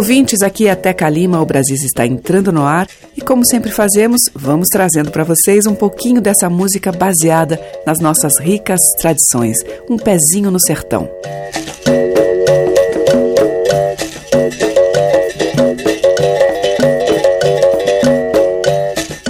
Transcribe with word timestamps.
Ouvintes. 0.00 0.40
Aqui 0.40 0.66
é 0.66 0.74
Teca 0.74 1.10
Lima. 1.10 1.42
O 1.42 1.44
Brasil 1.44 1.76
está 1.76 2.06
entrando 2.06 2.50
no 2.50 2.64
ar 2.64 2.88
e, 3.14 3.20
como 3.20 3.46
sempre 3.46 3.70
fazemos, 3.70 4.22
vamos 4.34 4.68
trazendo 4.72 5.10
para 5.10 5.24
vocês 5.24 5.66
um 5.66 5.74
pouquinho 5.74 6.22
dessa 6.22 6.48
música 6.48 6.90
baseada 6.90 7.60
nas 7.84 8.00
nossas 8.00 8.38
ricas 8.40 8.80
tradições. 8.98 9.58
Um 9.90 9.98
pezinho 9.98 10.50
no 10.50 10.58
sertão. 10.58 11.06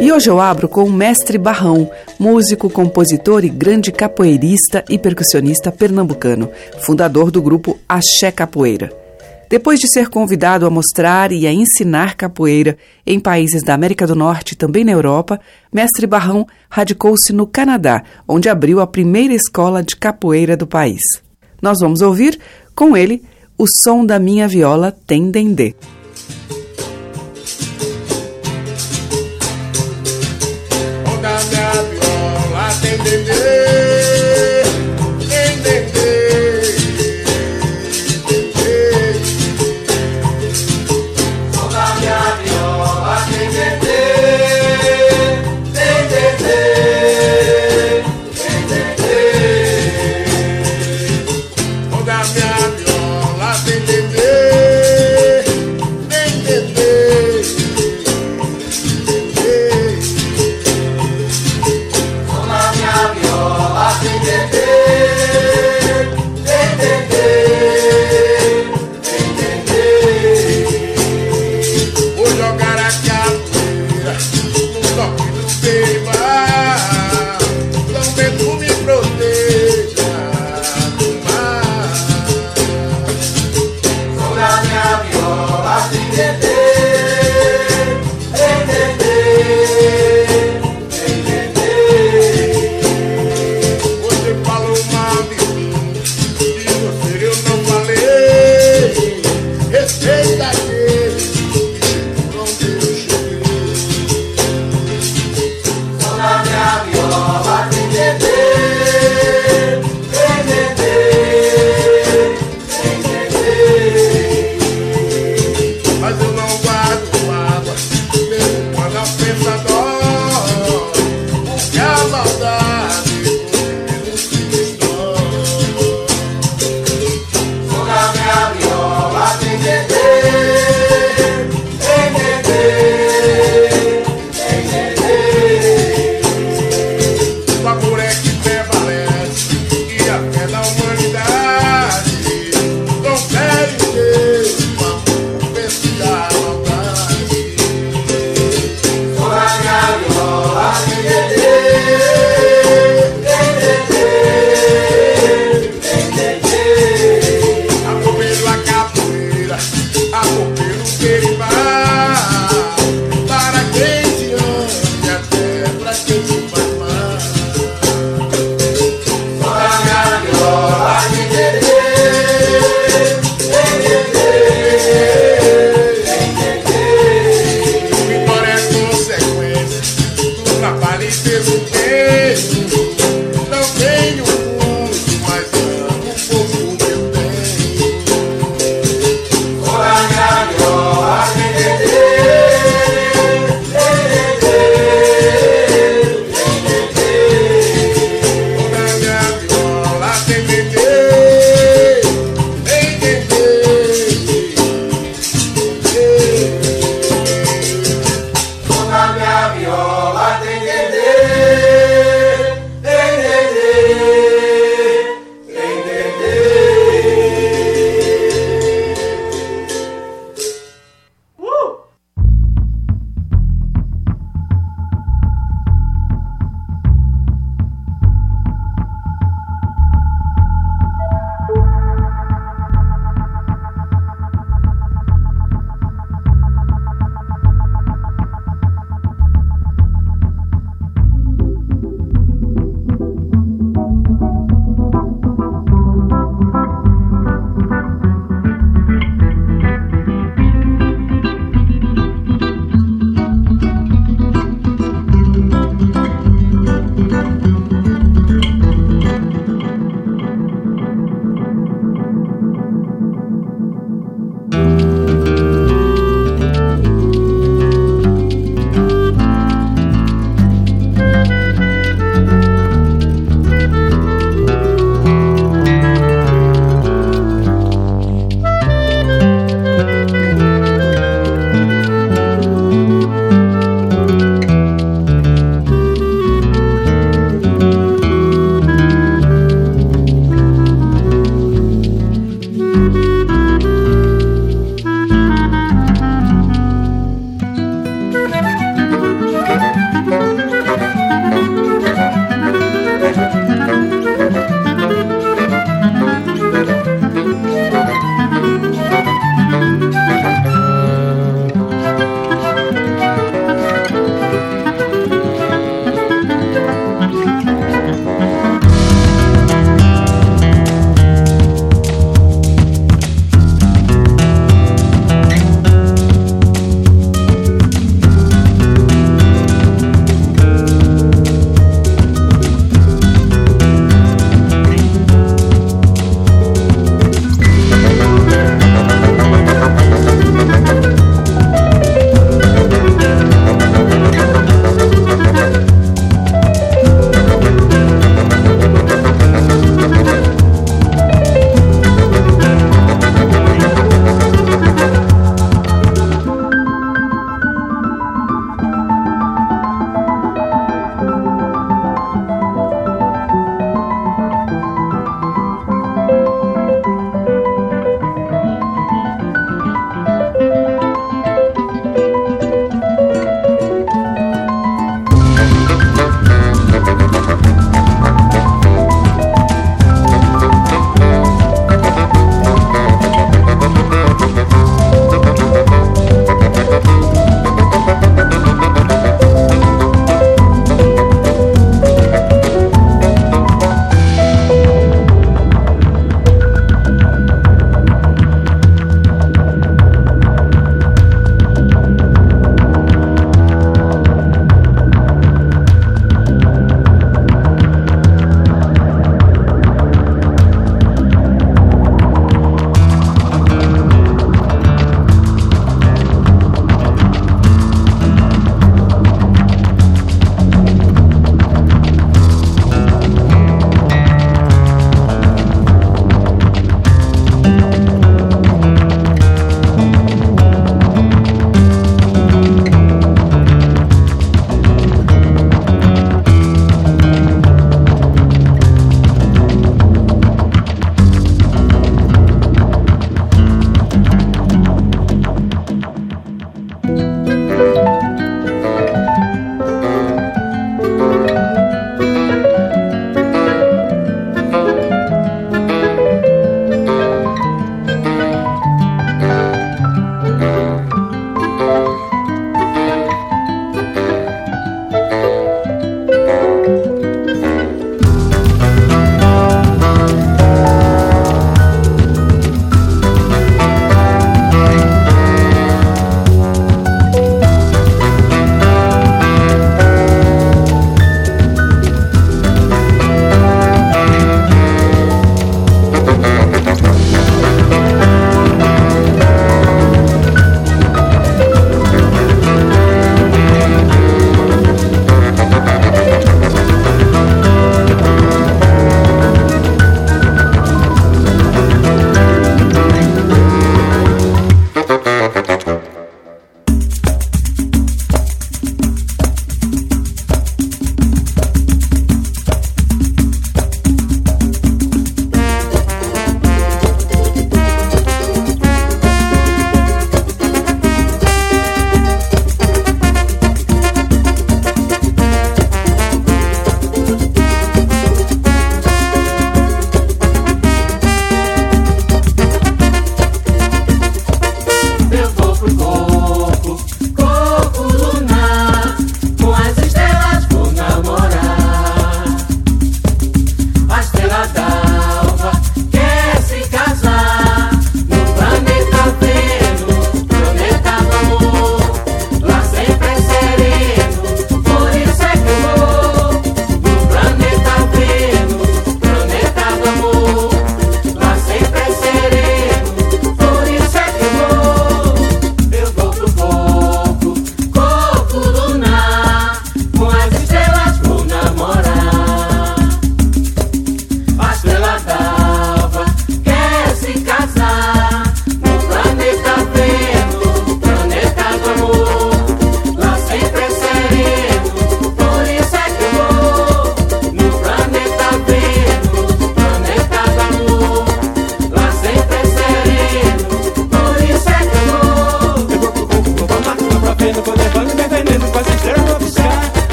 E 0.00 0.10
hoje 0.10 0.30
eu 0.30 0.40
abro 0.40 0.66
com 0.66 0.84
o 0.84 0.90
mestre 0.90 1.36
Barrão, 1.36 1.90
músico, 2.18 2.70
compositor 2.70 3.44
e 3.44 3.50
grande 3.50 3.92
capoeirista 3.92 4.82
e 4.88 4.98
percussionista 4.98 5.70
pernambucano, 5.70 6.50
fundador 6.80 7.30
do 7.30 7.42
grupo 7.42 7.78
Axé 7.86 8.32
Capoeira. 8.32 9.03
Depois 9.48 9.78
de 9.78 9.88
ser 9.88 10.08
convidado 10.08 10.66
a 10.66 10.70
mostrar 10.70 11.30
e 11.30 11.46
a 11.46 11.52
ensinar 11.52 12.16
capoeira 12.16 12.76
em 13.06 13.20
países 13.20 13.62
da 13.62 13.74
América 13.74 14.06
do 14.06 14.14
Norte 14.14 14.52
e 14.52 14.56
também 14.56 14.84
na 14.84 14.92
Europa, 14.92 15.40
Mestre 15.72 16.06
Barrão 16.06 16.46
radicou-se 16.68 17.32
no 17.32 17.46
Canadá, 17.46 18.02
onde 18.26 18.48
abriu 18.48 18.80
a 18.80 18.86
primeira 18.86 19.34
escola 19.34 19.82
de 19.82 19.96
capoeira 19.96 20.56
do 20.56 20.66
país. 20.66 21.02
Nós 21.60 21.78
vamos 21.80 22.00
ouvir, 22.00 22.38
com 22.74 22.96
ele, 22.96 23.22
o 23.56 23.66
som 23.82 24.04
da 24.04 24.18
minha 24.18 24.48
viola 24.48 24.92
tem 25.06 25.30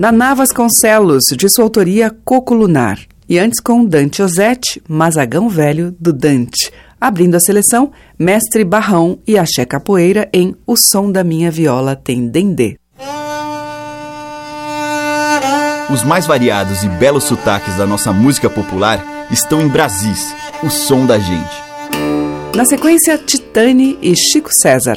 Naná 0.00 0.32
Vasconcelos, 0.32 1.24
de 1.36 1.46
sua 1.50 1.64
autoria 1.64 2.10
Coco 2.24 2.54
Lunar. 2.54 2.98
E 3.28 3.38
antes 3.38 3.60
com 3.60 3.84
Dante 3.84 4.22
Ozette, 4.22 4.82
Mazagão 4.88 5.46
Velho, 5.46 5.94
do 6.00 6.10
Dante. 6.10 6.72
Abrindo 6.98 7.34
a 7.34 7.38
seleção, 7.38 7.92
Mestre 8.18 8.64
Barrão 8.64 9.18
e 9.28 9.36
Axé 9.36 9.66
Capoeira 9.66 10.26
em 10.32 10.56
O 10.66 10.74
Som 10.74 11.12
da 11.12 11.22
Minha 11.22 11.50
Viola 11.50 11.94
Tem 11.94 12.26
Dendê. 12.26 12.78
Os 15.92 16.02
mais 16.02 16.26
variados 16.26 16.82
e 16.82 16.88
belos 16.88 17.24
sotaques 17.24 17.76
da 17.76 17.86
nossa 17.86 18.10
música 18.10 18.48
popular 18.48 19.04
estão 19.30 19.60
em 19.60 19.68
Brasis, 19.68 20.34
o 20.62 20.70
som 20.70 21.04
da 21.04 21.18
gente. 21.18 21.62
Na 22.56 22.64
sequência, 22.64 23.18
Titane 23.18 23.98
e 24.00 24.16
Chico 24.16 24.48
César. 24.50 24.96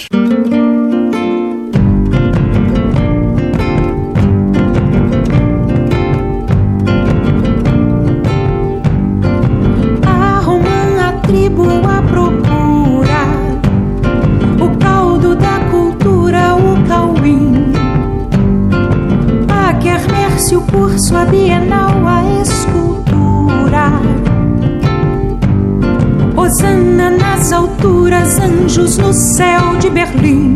Anjos 28.74 28.98
no 28.98 29.14
céu 29.14 29.76
de 29.78 29.90
Berlim. 29.90 30.56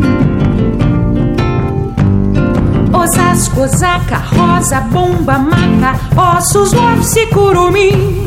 Osasco, 2.92 3.62
Osaka, 3.62 4.16
Rosa, 4.16 4.80
Bomba, 4.80 5.38
Maca, 5.38 5.98
Ossos, 6.16 6.72
Office, 6.72 7.26
Curumim. 7.28 8.26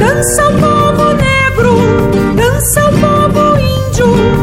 Dança 0.00 0.48
o 0.48 0.52
povo 0.58 1.12
negro, 1.14 1.76
dança 2.34 2.80
o 2.84 2.92
povo 2.98 3.58
índio, 3.58 4.35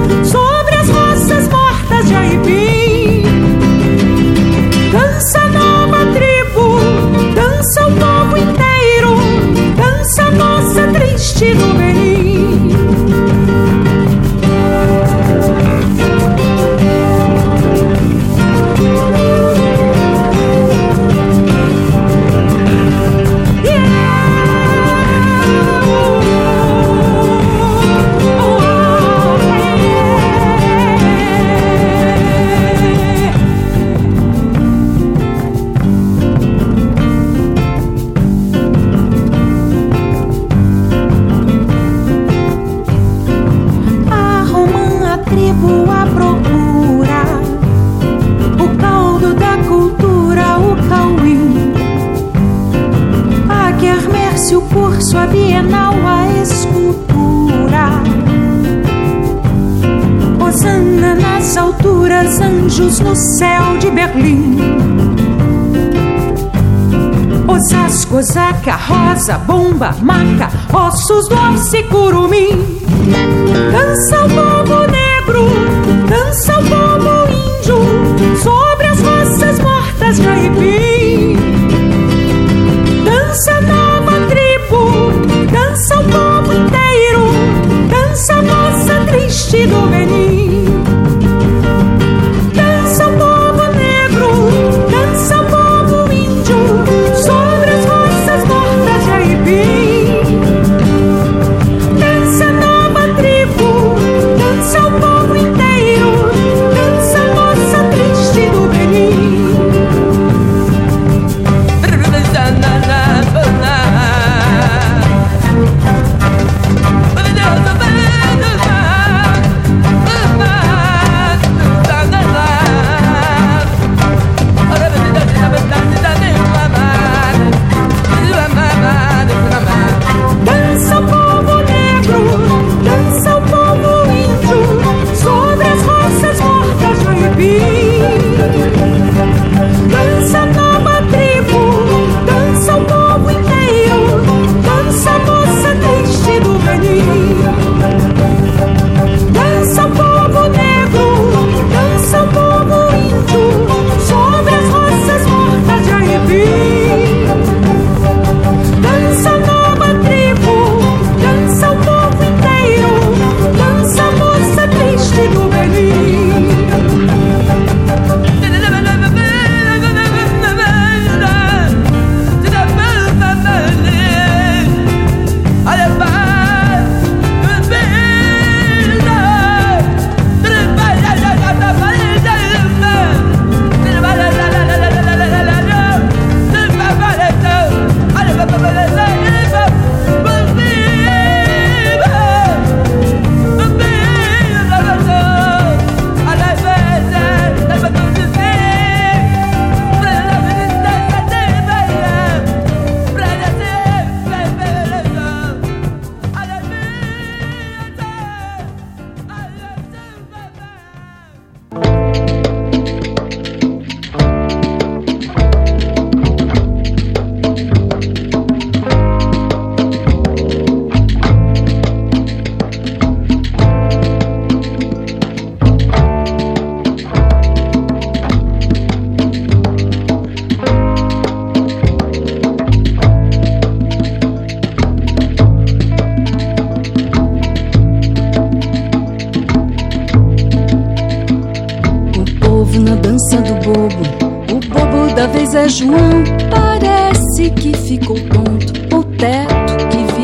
Osaka, 68.13 68.75
Rosa, 68.75 69.39
Bomba, 69.39 69.95
Maca, 69.99 70.47
Ossos 70.71 71.27
do 71.29 71.35
Alce, 71.35 71.81
Curumim. 71.83 72.79
Dança 73.71 74.25
o 74.25 74.29
povo 74.29 74.81
negro, 74.91 75.49
dança 76.07 76.59
o 76.59 76.63
povo 76.63 77.27
índio, 77.27 78.37
sobre 78.37 78.85
as 78.85 78.99
roças 79.01 79.59
mortas 79.59 80.19
de. 80.19 80.82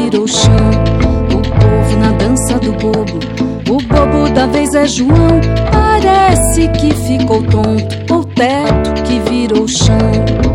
Virou 0.09 0.27
chão. 0.27 0.71
O 1.29 1.41
povo 1.41 1.99
na 1.99 2.11
dança 2.13 2.57
do 2.57 2.71
bobo. 2.73 3.19
O 3.69 3.77
bobo 3.77 4.33
da 4.33 4.47
vez 4.47 4.73
é 4.73 4.87
João. 4.87 5.39
Parece 5.71 6.67
que 6.69 6.91
ficou 7.05 7.43
tonto. 7.43 8.13
O 8.13 8.25
teto 8.25 9.03
que 9.03 9.19
virou 9.29 9.67
chão. 9.67 10.48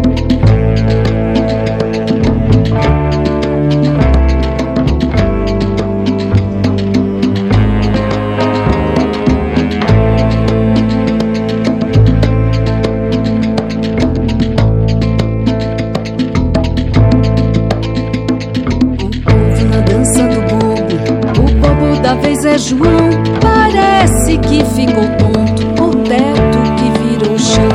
João, 22.58 23.10
parece 23.40 24.38
que 24.38 24.64
ficou 24.64 25.04
tonto. 25.18 25.82
O 25.82 25.90
teto 26.04 26.58
que 26.76 26.88
virou 27.02 27.38
chão. 27.38 27.68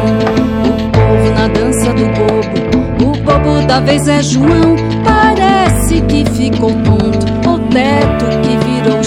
O 0.63 0.91
povo 0.91 1.33
na 1.35 1.47
dança 1.49 1.93
do 1.93 2.05
bobo. 2.05 2.59
O 3.03 3.17
bobo 3.23 3.67
da 3.67 3.79
vez 3.81 4.07
é 4.07 4.21
João, 4.21 4.75
parece 5.03 6.01
que 6.01 6.23
ficou 6.31 6.71
tonto. 6.71 7.49
O 7.49 7.59
teto 7.69 8.25
que 8.41 8.57
virou 8.65 8.98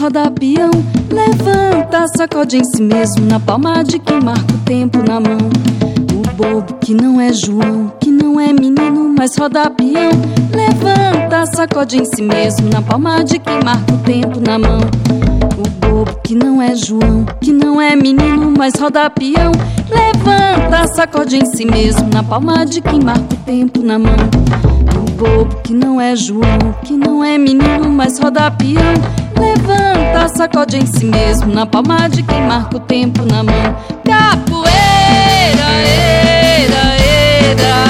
roda 0.00 0.30
peão, 0.30 0.70
levanta, 1.10 2.08
sacode 2.16 2.56
em 2.56 2.64
si 2.64 2.82
mesmo 2.82 3.26
na 3.26 3.38
palma 3.38 3.84
de 3.84 3.98
quem 3.98 4.20
marca 4.20 4.54
o 4.54 4.58
tempo 4.58 4.98
na 5.06 5.20
mão. 5.20 5.38
O 6.12 6.34
bobo 6.34 6.74
que 6.80 6.94
não 6.94 7.20
é 7.20 7.32
João, 7.32 7.92
que 8.00 8.10
não 8.10 8.40
é 8.40 8.52
menino, 8.52 9.14
mas 9.16 9.36
roda 9.36 9.70
peão, 9.70 10.10
levanta, 10.52 11.46
sacode 11.54 11.98
em 11.98 12.04
si 12.04 12.22
mesmo 12.22 12.70
na 12.70 12.82
palma 12.82 13.22
de 13.22 13.38
quem 13.38 13.62
marca 13.62 13.92
o 13.92 13.98
tempo 13.98 14.40
na 14.40 14.58
mão. 14.58 14.80
O 15.58 15.86
bobo 15.86 16.18
que 16.24 16.34
não 16.34 16.60
é 16.60 16.74
João, 16.74 17.24
que 17.40 17.52
não 17.52 17.80
é 17.80 17.94
menino, 17.94 18.52
mas 18.56 18.72
roda 18.80 19.08
peão, 19.10 19.52
levanta, 19.90 20.86
sacode 20.94 21.36
em 21.36 21.46
si 21.46 21.64
mesmo 21.64 22.08
na 22.12 22.22
palma 22.22 22.64
de 22.64 22.80
quem 22.80 23.00
marca 23.00 23.34
o 23.34 23.36
tempo 23.38 23.82
na 23.82 23.98
mão 23.98 24.16
bobo 25.20 25.60
que 25.62 25.74
não 25.74 26.00
é 26.00 26.16
João, 26.16 26.74
que 26.82 26.94
não 26.94 27.22
é 27.22 27.36
menino, 27.36 27.90
mas 27.90 28.18
roda 28.18 28.50
peão. 28.50 28.94
Levanta, 29.38 30.28
sacode 30.34 30.78
em 30.78 30.86
si 30.86 31.04
mesmo, 31.04 31.52
na 31.52 31.66
palma 31.66 32.08
de 32.08 32.22
quem 32.22 32.40
marca 32.40 32.76
o 32.76 32.80
tempo 32.80 33.24
na 33.26 33.42
mão. 33.42 33.76
Capoeira, 34.04 34.70
era, 36.56 36.94
era, 37.50 37.89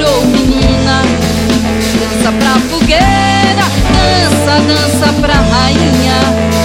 virou 0.00 0.24
menina, 0.24 1.02
dança 2.00 2.32
pra 2.32 2.54
fogueira, 2.70 3.66
dança, 3.92 4.54
dança 4.66 5.12
pra 5.20 5.34
rainha, 5.34 6.20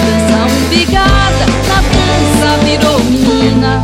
dança 0.06 0.38
umbigada, 0.64 1.44
na 1.68 1.78
dança 1.92 2.64
virou 2.64 2.98
menina. 3.04 3.82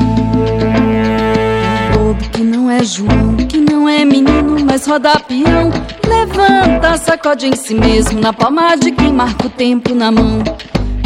O 1.95 1.99
bobo 1.99 2.25
que 2.31 2.43
não 2.43 2.71
é 2.71 2.83
João, 2.83 3.37
que 3.47 3.59
não 3.59 3.87
é 3.87 4.07
menino, 4.07 4.57
mas 4.65 4.87
roda 4.87 5.21
peão, 5.21 5.71
levanta, 6.09 6.97
sacode 6.97 7.47
em 7.47 7.55
si 7.55 7.75
mesmo, 7.75 8.21
na 8.21 8.33
palma 8.33 8.75
de 8.75 8.91
quem 8.91 9.12
marca 9.12 9.49
o 9.49 9.51
tempo 9.51 9.95
na 9.95 10.11
mão. 10.11 10.43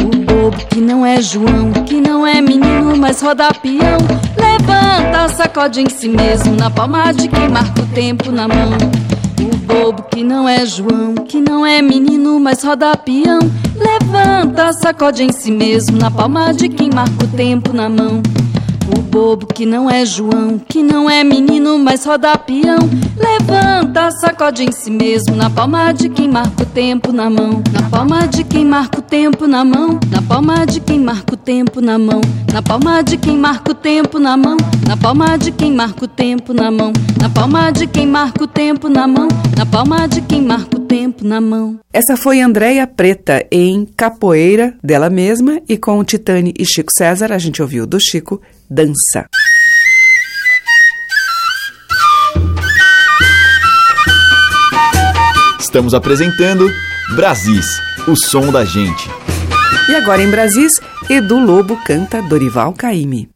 O 0.01 0.17
bobo 0.25 0.57
que 0.69 0.79
não 0.79 1.05
é 1.05 1.21
João, 1.21 1.73
que 1.85 1.99
não 1.99 2.25
é 2.25 2.39
menino, 2.39 2.95
mas 2.97 3.21
roda 3.21 3.49
peão, 3.61 3.97
levanta, 4.67 5.29
sacode 5.29 5.81
em 5.81 5.89
si 5.89 6.09
mesmo, 6.09 6.55
na 6.55 6.69
palma 6.69 7.13
de 7.13 7.27
quem 7.27 7.47
marca 7.49 7.81
o 7.81 7.87
tempo 7.87 8.31
na 8.31 8.47
mão. 8.47 8.77
O 9.41 9.57
bobo 9.57 10.03
que 10.03 10.23
não 10.23 10.47
é 10.47 10.65
João, 10.65 11.15
que 11.15 11.39
não 11.39 11.65
é 11.65 11.81
menino, 11.81 12.39
mas 12.39 12.63
roda 12.63 12.95
peão. 12.97 13.39
Levanta, 13.75 14.73
sacode 14.73 15.23
em 15.23 15.31
si 15.31 15.51
mesmo, 15.51 15.97
na 15.97 16.11
palma 16.11 16.53
de 16.53 16.67
quem 16.67 16.89
marca 16.93 17.23
o 17.23 17.27
tempo 17.27 17.73
na 17.73 17.87
mão. 17.87 18.21
Bobo 19.17 19.47
que 19.47 19.65
não 19.65 19.89
é 19.89 20.05
João, 20.05 20.59
que 20.59 20.83
não 20.83 21.09
é 21.09 21.23
menino, 21.23 21.79
mas 21.79 22.05
roda 22.05 22.37
peão. 22.37 22.77
Levanta, 23.17 24.11
sacode 24.11 24.63
em 24.63 24.71
si 24.71 24.91
mesmo, 24.91 25.35
na 25.35 25.49
palma 25.49 25.91
de 25.91 26.07
quem 26.07 26.29
marca 26.29 26.61
o 26.61 26.65
tempo 26.67 27.11
na 27.11 27.27
mão. 27.27 27.63
Na 27.73 27.89
palma 27.89 28.27
de 28.27 28.43
quem 28.43 28.63
marca 28.63 28.99
o 28.99 29.01
tempo 29.01 29.47
na 29.47 29.65
mão. 29.65 29.99
Na 30.11 30.21
palma 30.21 30.67
de 30.67 30.79
quem 30.79 30.99
marca 30.99 31.33
o 31.33 31.35
tempo 31.35 31.81
na 31.81 31.97
mão. 31.97 32.21
Na 32.53 32.61
palma 32.61 33.01
de 33.01 33.17
quem 33.17 33.35
marca 33.35 33.71
o 33.71 33.73
tempo 33.73 34.19
na 34.19 34.37
mão. 34.37 34.57
Na 34.85 34.95
palma 34.95 35.35
de 35.35 35.51
quem 35.51 35.73
marca 35.73 36.05
o 36.05 36.07
tempo 36.07 36.53
na 36.53 36.69
mão. 36.69 36.93
Na 37.19 37.29
palma 37.31 37.71
de 37.71 37.87
quem 37.87 38.05
marca 38.05 38.43
o 38.43 38.47
tempo 38.47 38.87
na 38.87 39.07
mão. 39.07 39.27
Na 39.57 39.65
palma 39.65 40.07
de 40.07 40.21
quem 40.21 40.43
marca 40.43 40.77
o 40.77 40.79
tempo 40.81 41.25
na 41.25 41.41
mão. 41.41 41.79
Essa 41.91 42.15
foi 42.15 42.39
Andréia 42.39 42.85
Preta 42.85 43.43
em 43.51 43.83
Capoeira, 43.97 44.75
dela 44.83 45.09
mesma, 45.09 45.59
e 45.67 45.75
com 45.75 45.97
o 45.97 46.03
Titane 46.03 46.53
e 46.55 46.63
Chico 46.63 46.91
César, 46.95 47.33
a 47.33 47.39
gente 47.39 47.63
ouviu 47.63 47.87
do 47.87 47.97
Chico, 47.99 48.39
Dança. 48.69 49.27
Estamos 55.57 55.93
apresentando 55.93 56.69
Brasis, 57.15 57.65
o 58.07 58.15
som 58.15 58.51
da 58.51 58.65
gente. 58.65 59.09
E 59.89 59.95
agora 59.95 60.21
em 60.21 60.29
Brasis, 60.29 60.73
Edu 61.09 61.39
Lobo 61.39 61.77
canta 61.85 62.21
Dorival 62.21 62.73
Caymmi. 62.73 63.29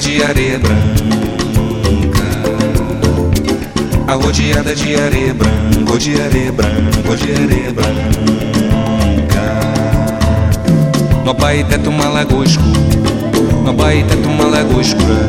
De 0.00 0.22
areia 0.22 0.58
branca. 0.58 1.04
Arrodeada 4.06 4.74
de 4.74 4.94
areia 4.94 5.34
branca, 5.34 5.98
de 5.98 6.20
areia 6.22 6.50
branca, 6.50 7.16
de 7.16 7.32
areia 7.32 7.70
branca. 7.70 8.00
No 11.22 11.34
Baité 11.34 11.76
uma 11.86 12.08
lagoa 12.08 12.44
escura, 12.44 12.80
no 13.62 13.72
Baité 13.74 14.14
uma 14.26 14.46
lagoa 14.46 14.80
escura, 14.80 15.26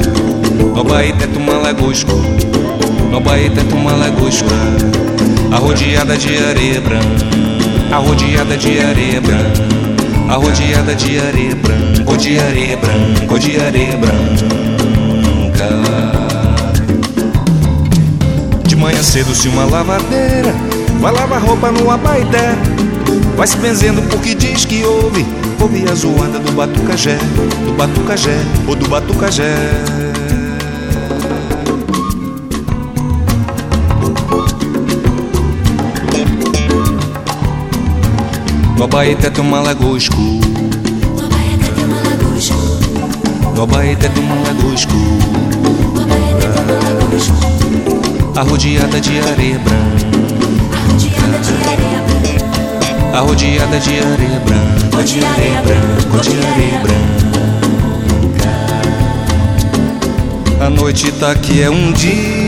no 0.74 0.84
Baité 0.86 1.28
uma 1.38 1.58
lagoa 1.58 1.92
escura, 1.92 2.30
no 3.12 3.20
Baité 3.20 3.62
uma 3.76 3.92
lagoa 3.92 4.30
escura. 4.30 4.56
Arrodeada 5.52 6.18
de 6.18 6.38
areia 6.38 6.80
branca, 6.80 7.26
arrodeada 7.92 8.56
de 8.56 8.80
areia 8.80 9.20
branca, 9.20 10.34
arrodeada 10.34 10.96
de 10.96 11.20
areia 11.20 11.56
branca, 11.56 12.18
de 12.18 12.40
areia 12.40 12.78
branca, 12.78 13.40
de 13.40 13.60
areia 13.60 13.98
manhã 18.82 19.04
cedo 19.04 19.36
se 19.36 19.48
uma 19.48 19.64
lavadeira 19.64 20.52
vai 21.00 21.14
lavar 21.14 21.40
roupa 21.40 21.72
no 21.72 21.92
abaité. 21.92 22.56
Vai 23.38 23.46
se 23.46 23.56
benzendo 23.58 24.02
porque 24.10 24.34
diz 24.34 24.66
que 24.66 24.84
ouve, 24.84 25.26
ouve 25.60 25.86
a 25.88 25.94
zoada 25.94 26.40
do 26.40 26.52
batucajé, 26.52 27.18
do 27.64 27.74
batucajé 27.74 28.36
ou 28.68 28.76
do 28.76 28.90
batucajé. 28.90 29.54
No 38.78 38.86
Abaeté 38.86 39.30
tem 39.30 39.44
uma 39.44 39.60
lagoa 39.60 39.96
escura. 39.96 40.48
No 41.16 41.26
Abaeté 41.26 41.72
tem 41.76 41.86
uma 41.86 41.98
lagoa 41.98 42.38
escura. 42.38 43.56
No 43.56 43.62
Abaeté 43.62 44.10
tem 44.10 44.24
uma 44.24 44.36
lagoa 44.36 44.74
escura. 44.74 45.31
Arrodeada 48.36 49.00
de 49.00 49.20
areia 49.20 49.60
branca. 49.60 50.08
Arrodeada 53.14 53.80
de 53.80 54.00
areia 54.00 54.40
branca. 54.46 55.04
De 55.04 55.24
areia 55.26 55.62
branca. 55.62 56.22
De 56.22 56.30
areia 56.30 56.30
branca. 56.30 56.30
De 56.30 56.46
areia 56.46 56.80
branca. 56.80 57.02
A 60.66 60.70
noite 60.70 61.12
tá 61.14 61.32
aqui 61.32 61.62
é 61.62 61.70
um 61.70 61.92
dia. 61.92 62.42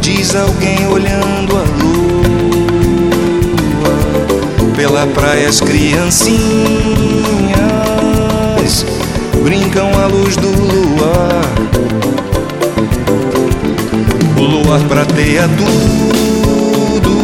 Diz 0.00 0.34
alguém 0.36 0.86
olhando 0.86 1.56
a 1.56 1.64
lua. 1.82 1.96
Pela 4.76 5.06
praia 5.08 5.48
as 5.48 5.60
criancinhas 5.60 6.36
brincam 9.42 9.90
à 9.98 10.06
luz 10.06 10.36
do 10.36 10.48
luar 10.48 11.65
luar 14.66 14.80
prateia 14.80 15.48
tudo, 15.56 17.16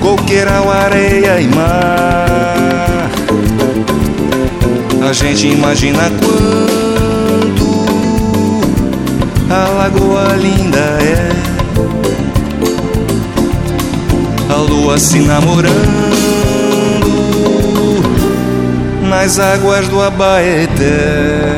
coqueiral, 0.00 0.70
areia 0.70 1.40
e 1.40 1.48
mar. 1.48 3.10
A 5.06 5.12
gente 5.12 5.48
imagina 5.48 6.10
quanto 6.20 7.66
a 9.50 9.68
lagoa 9.70 10.36
linda 10.36 10.78
é. 10.78 11.32
A 14.48 14.56
lua 14.56 14.96
se 14.98 15.18
namorando 15.18 15.74
nas 19.02 19.40
águas 19.40 19.88
do 19.88 20.00
Abaeté. 20.00 21.53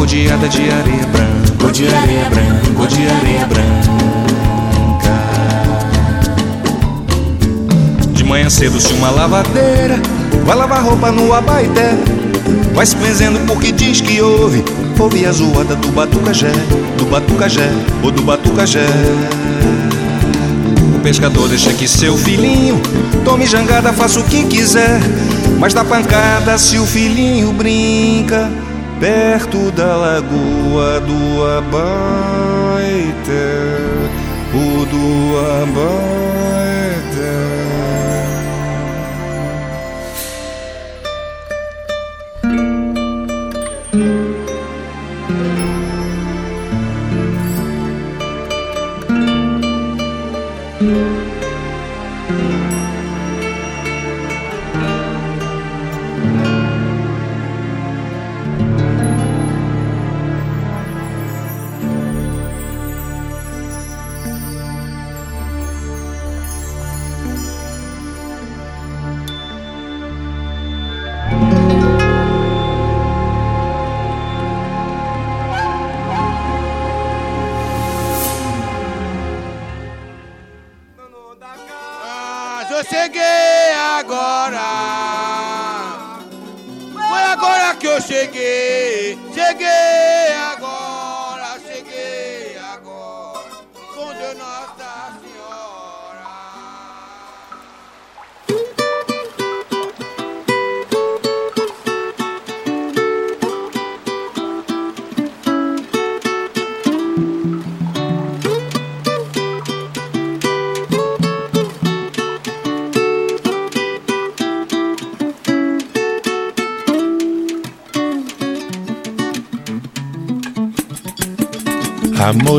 Rodeada 0.00 0.48
de 0.48 0.62
areia 0.62 1.06
branca, 1.08 1.72
de 1.72 1.86
areia 1.86 2.30
branca, 2.30 2.86
de 2.86 3.06
areia 3.06 3.46
branca. 3.46 3.90
De 8.14 8.24
manhã 8.24 8.48
cedo 8.48 8.80
se 8.80 8.94
uma 8.94 9.10
lavadeira 9.10 10.00
vai 10.46 10.56
lavar 10.56 10.82
roupa 10.82 11.12
no 11.12 11.34
abaité, 11.34 11.90
vai 12.72 12.86
se 12.86 12.96
benzendo 12.96 13.40
porque 13.40 13.72
diz 13.72 14.00
que 14.00 14.22
ouve, 14.22 14.64
ouve 14.98 15.26
a 15.26 15.32
zoada 15.32 15.76
do 15.76 15.88
batucajé, 15.88 16.52
do 16.96 17.04
batucajé 17.04 17.70
ou 18.02 18.10
do 18.10 18.22
batucajé. 18.22 18.86
O 20.96 21.00
pescador 21.00 21.46
deixa 21.46 21.74
que 21.74 21.86
seu 21.86 22.16
filhinho 22.16 22.80
tome 23.22 23.44
jangada, 23.44 23.92
faça 23.92 24.18
o 24.18 24.24
que 24.24 24.44
quiser, 24.44 24.98
mas 25.58 25.74
dá 25.74 25.84
pancada 25.84 26.56
se 26.56 26.78
o 26.78 26.86
filhinho 26.86 27.52
brinca 27.52 28.50
perto 29.00 29.70
da 29.72 29.96
lagoa 29.96 31.00
do 31.00 31.44
Abaite, 31.58 31.80
o 34.54 34.84
do 34.84 35.38
Abaite. 35.62 36.79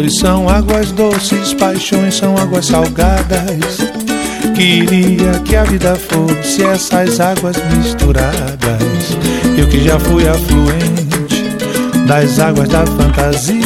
Amores 0.01 0.17
são 0.17 0.49
águas 0.49 0.91
doces, 0.93 1.53
paixões 1.53 2.15
são 2.15 2.35
águas 2.35 2.65
salgadas. 2.65 3.77
Queria 4.55 5.33
que 5.45 5.55
a 5.55 5.63
vida 5.63 5.95
fosse 5.95 6.63
essas 6.63 7.19
águas 7.19 7.55
misturadas. 7.71 9.15
Eu 9.55 9.67
que 9.67 9.83
já 9.83 9.99
fui 9.99 10.27
afluente 10.27 11.43
das 12.07 12.39
águas 12.39 12.67
da 12.69 12.83
fantasia. 12.83 13.61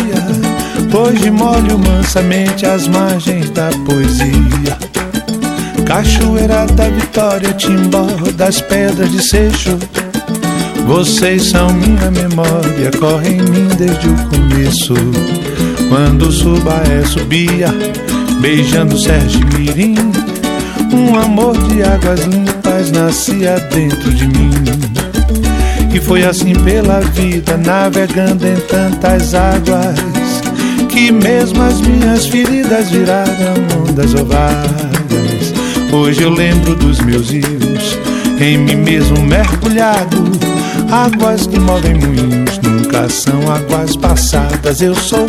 Hoje 0.93 1.31
molho 1.31 1.79
mansamente 1.79 2.65
as 2.65 2.85
margens 2.85 3.49
da 3.51 3.69
poesia. 3.85 4.77
Cachoeira 5.85 6.65
da 6.65 6.89
Vitória, 6.89 7.53
Timbó 7.53 8.07
das 8.35 8.59
Pedras 8.59 9.09
de 9.09 9.23
Seixo. 9.23 9.79
Vocês 10.85 11.51
são 11.51 11.71
minha 11.71 12.11
memória, 12.11 12.91
correm 12.99 13.37
em 13.37 13.41
mim 13.41 13.67
desde 13.77 14.09
o 14.09 14.15
começo. 14.27 15.44
Quando 15.89 16.31
Subaé 16.31 17.03
subia, 17.05 17.73
beijando 18.41 18.99
Sérgio 18.99 19.45
Mirim, 19.57 19.95
um 20.91 21.15
amor 21.17 21.57
de 21.67 21.83
águas 21.83 22.21
limpas 22.25 22.91
nascia 22.91 23.59
dentro 23.71 24.13
de 24.13 24.27
mim. 24.27 24.51
E 25.93 25.99
foi 25.99 26.25
assim 26.25 26.53
pela 26.53 26.99
vida, 26.99 27.57
navegando 27.57 28.45
em 28.45 28.55
tantas 28.67 29.33
águas, 29.33 29.95
que 30.89 31.11
mesmo 31.11 31.61
as 31.61 31.79
minhas 31.81 32.25
feridas 32.25 32.89
viraram 32.89 33.55
ondas 33.87 34.13
ovadas. 34.13 35.53
Hoje 35.91 36.23
eu 36.23 36.29
lembro 36.29 36.75
dos 36.75 36.99
meus 36.99 37.29
rios, 37.29 37.97
em 38.39 38.57
mim 38.57 38.75
mesmo 38.75 39.21
mergulhado. 39.21 40.17
Águas 40.91 41.47
que 41.47 41.59
movem 41.59 41.95
moinhos 41.95 42.59
nunca 42.61 43.07
são 43.09 43.51
águas 43.51 43.95
passadas. 43.95 44.81
Eu 44.81 44.93
sou 44.95 45.27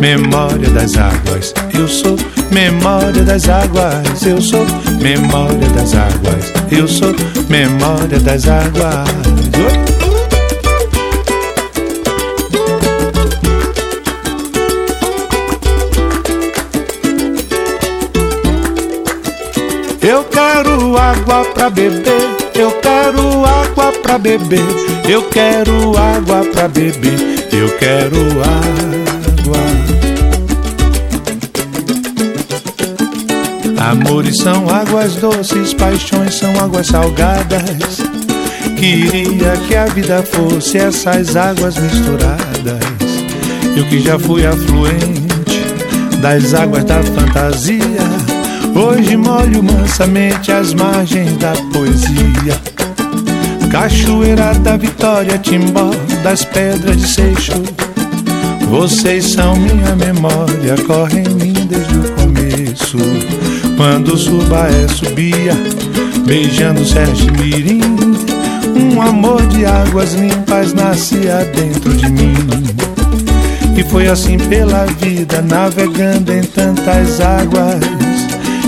memória 0.00 0.68
das 0.70 0.96
águas. 0.96 1.54
Eu 1.72 1.88
sou 1.88 2.16
memória 2.50 3.22
das 3.22 3.48
águas. 3.48 4.24
Eu 4.24 4.40
sou 4.40 4.64
memória 5.00 5.68
das 5.70 5.94
águas. 5.94 6.52
Eu 6.70 6.88
sou 6.88 7.14
memória 7.48 8.18
das 8.20 8.46
águas. 8.48 9.08
Oi? 9.56 9.96
Eu 20.08 20.22
quero 20.24 20.96
água 20.96 21.44
pra 21.52 21.68
beber, 21.68 22.36
eu 22.54 22.70
quero 22.80 23.44
água 23.44 23.92
pra 24.04 24.18
beber, 24.18 24.60
eu 25.08 25.28
quero 25.28 25.98
água 25.98 26.44
pra 26.52 26.68
beber, 26.68 27.48
eu 27.52 27.76
quero 27.76 28.16
água. 28.40 28.95
Amores 33.86 34.38
são 34.38 34.68
águas 34.68 35.14
doces, 35.14 35.72
paixões 35.72 36.34
são 36.34 36.50
águas 36.58 36.88
salgadas. 36.88 38.02
Queria 38.76 39.56
que 39.68 39.76
a 39.76 39.86
vida 39.86 40.24
fosse 40.24 40.78
essas 40.78 41.36
águas 41.36 41.78
misturadas. 41.78 42.82
Eu 43.76 43.84
que 43.84 44.00
já 44.00 44.18
fui 44.18 44.44
afluente 44.44 45.62
das 46.20 46.52
águas 46.52 46.82
da 46.82 47.00
fantasia. 47.00 47.80
Hoje 48.74 49.16
molho 49.16 49.62
mansamente 49.62 50.50
as 50.50 50.74
margens 50.74 51.36
da 51.36 51.52
poesia. 51.72 52.60
Cachoeira 53.70 54.52
da 54.54 54.76
Vitória, 54.76 55.38
Timbó 55.38 55.92
das 56.24 56.44
Pedras 56.44 56.96
de 56.96 57.06
Seixo. 57.06 57.52
Vocês 58.68 59.26
são 59.26 59.54
minha 59.54 59.94
memória, 59.94 60.74
correm 60.88 61.22
em 61.24 61.34
mim 61.34 61.66
desde 61.68 61.98
o 61.98 62.12
começo. 62.16 63.55
Quando 63.76 64.16
Subaé 64.16 64.88
subia, 64.88 65.52
beijando 66.26 66.84
Sérgio 66.84 67.30
Mirim, 67.32 67.80
um 68.74 69.02
amor 69.02 69.46
de 69.48 69.66
águas 69.66 70.14
limpas 70.14 70.72
nascia 70.72 71.44
dentro 71.54 71.92
de 71.94 72.10
mim. 72.10 72.34
E 73.76 73.82
foi 73.84 74.08
assim 74.08 74.38
pela 74.38 74.86
vida, 74.86 75.42
navegando 75.42 76.32
em 76.32 76.42
tantas 76.42 77.20
águas 77.20 77.80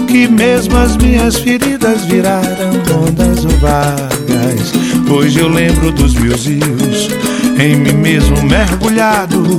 que 0.06 0.28
mesmo 0.28 0.76
as 0.76 0.96
minhas 0.96 1.36
feridas 1.36 2.04
viraram 2.04 2.72
ondas 3.06 3.44
vagas. 3.60 4.72
Hoje 5.10 5.38
eu 5.38 5.48
lembro 5.48 5.90
dos 5.92 6.14
meus 6.14 6.46
rios, 6.46 7.08
em 7.58 7.76
mim 7.76 7.92
mesmo 7.92 8.40
mergulhado. 8.42 9.58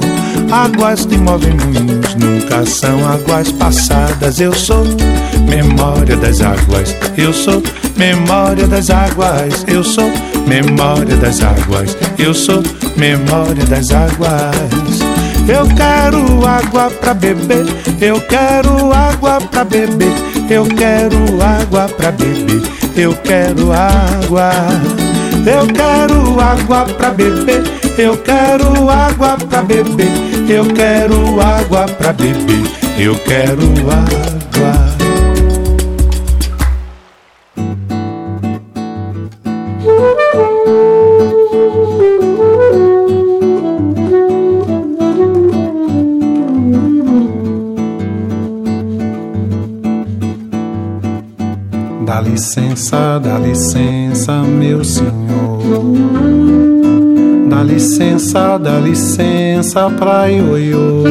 Águas 0.51 1.05
que 1.05 1.17
movem 1.17 1.53
moinhos 1.53 2.15
nunca 2.15 2.65
são 2.65 3.07
águas 3.07 3.51
passadas. 3.51 4.39
Eu 4.39 4.53
sou 4.53 4.83
memória 5.47 6.15
das 6.15 6.41
águas, 6.41 6.95
eu 7.17 7.33
sou 7.33 7.61
memória 7.97 8.67
das 8.67 8.89
águas, 8.89 9.65
eu 9.67 9.83
sou 9.83 10.11
memória 10.47 11.15
das 11.17 11.41
águas, 11.43 11.95
eu 12.17 12.33
sou 12.33 12.63
memória 12.95 13.65
das 13.65 13.91
águas. 13.91 14.99
Eu 15.47 15.67
quero 15.75 16.45
água 16.45 16.91
pra 16.91 17.13
beber, 17.13 17.65
eu 17.99 18.21
quero 18.21 18.93
água 18.93 19.39
pra 19.41 19.63
beber, 19.63 20.13
eu 20.49 20.65
quero 20.65 21.17
água 21.41 21.87
pra 21.89 22.11
beber, 22.11 22.61
eu 22.95 23.13
quero 23.15 23.71
água. 23.71 24.51
Eu 25.51 25.65
quero 25.65 26.39
água 26.39 26.85
pra 26.85 27.09
beber, 27.09 27.63
eu 27.97 28.15
quero 28.17 28.87
água 28.87 29.35
pra 29.35 29.63
beber, 29.63 30.11
eu 30.47 30.63
quero 30.75 31.41
água 31.41 31.87
pra 31.87 32.13
beber, 32.13 32.61
eu 32.99 33.15
quero 33.15 33.63
água. 33.89 34.38
Licença, 52.39 53.19
dá 53.19 53.37
licença, 53.37 54.41
meu 54.43 54.81
senhor. 54.81 55.59
Dá 57.49 57.61
licença, 57.61 58.57
dá 58.57 58.79
licença 58.79 59.89
pra 59.89 60.27
ioiô. 60.27 61.03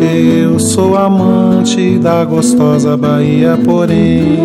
Eu 0.00 0.60
sou 0.60 0.96
amante 0.96 1.98
da 1.98 2.24
gostosa 2.24 2.96
Bahia, 2.96 3.58
porém, 3.64 4.38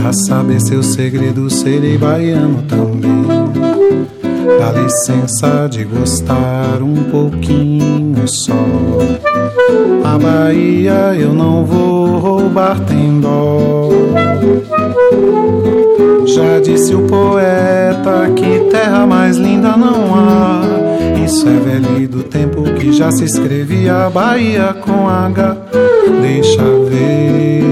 pra 0.00 0.12
saber 0.12 0.60
seu 0.60 0.80
segredo, 0.80 1.50
serei 1.50 1.98
baiano 1.98 2.62
também. 2.62 3.24
Dá 4.56 4.70
licença 4.80 5.66
de 5.68 5.82
gostar 5.82 6.80
um 6.80 7.10
pouquinho 7.10 8.28
só. 8.28 8.54
A 10.04 10.18
Bahia 10.18 11.14
eu 11.18 11.32
não 11.32 11.64
vou 11.64 12.18
roubar, 12.18 12.80
tem 12.80 13.20
dó. 13.20 13.88
Já 16.26 16.60
disse 16.60 16.94
o 16.94 17.02
poeta 17.02 18.30
que 18.34 18.70
terra 18.70 19.06
mais 19.06 19.36
linda 19.36 19.76
não 19.76 20.14
há. 20.14 20.62
Isso 21.24 21.46
é 21.48 21.58
velho 21.58 22.08
do 22.08 22.22
tempo 22.22 22.62
que 22.74 22.92
já 22.92 23.10
se 23.10 23.24
escrevia 23.24 24.06
a 24.06 24.10
Bahia 24.10 24.74
com 24.74 25.08
H. 25.08 25.56
Deixa 26.22 26.62
ver 26.88 27.62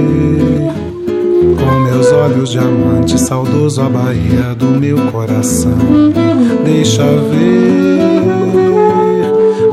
com 1.57 1.81
meus 1.81 2.13
olhos 2.13 2.51
diamantes, 2.51 3.21
saudoso 3.23 3.83
a 3.83 3.89
Bahia 3.89 4.55
do 4.57 4.67
meu 4.67 4.97
coração. 5.11 5.79
Deixa 6.65 7.03
ver 7.03 8.68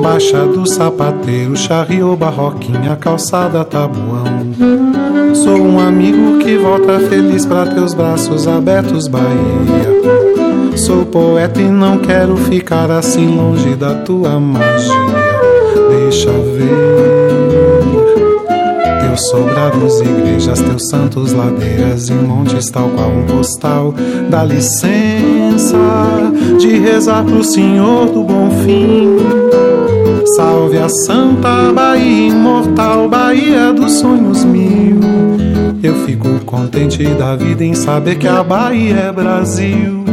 Baixa 0.05 0.45
do 0.45 0.67
sapateiro, 0.67 1.57
charriou 1.57 2.15
barroquinha, 2.15 2.95
calçada 2.95 3.65
tabuão. 3.65 4.53
Sou 5.33 5.57
um 5.57 5.79
amigo 5.79 6.37
que 6.43 6.59
volta 6.59 6.99
feliz 7.09 7.43
para 7.43 7.65
teus 7.65 7.95
braços 7.95 8.47
abertos, 8.47 9.07
Bahia. 9.07 9.25
Sou 10.77 11.07
poeta 11.07 11.59
e 11.59 11.67
não 11.67 11.97
quero 11.97 12.37
ficar 12.37 12.91
assim 12.91 13.35
longe 13.35 13.73
da 13.73 13.95
tua 13.95 14.39
magia. 14.39 14.93
Deixa 15.89 16.29
ver 16.29 16.75
teus 19.01 19.27
sobrados, 19.29 20.01
igrejas, 20.01 20.61
teus 20.61 20.87
santos, 20.87 21.33
ladeiras 21.33 22.09
e 22.09 22.13
montes, 22.13 22.69
tal 22.69 22.89
qual 22.89 23.09
um 23.09 23.25
postal. 23.25 23.91
Dá 24.29 24.43
licença 24.43 25.79
de 26.59 26.77
rezar 26.77 27.25
pro 27.25 27.43
Senhor 27.43 28.05
do 28.05 28.23
Bom 28.23 28.51
Fim. 28.63 29.64
Salve 30.35 30.77
a 30.77 30.89
Santa 30.89 31.71
Bahia 31.71 32.27
imortal, 32.27 33.07
Bahia 33.07 33.71
dos 33.71 33.93
sonhos 33.93 34.43
mil. 34.43 34.99
Eu 35.81 36.05
fico 36.05 36.27
contente 36.45 37.05
da 37.05 37.37
vida 37.37 37.63
em 37.63 37.73
saber 37.73 38.17
que 38.17 38.27
a 38.27 38.43
Bahia 38.43 38.95
é 38.95 39.11
Brasil. 39.13 40.03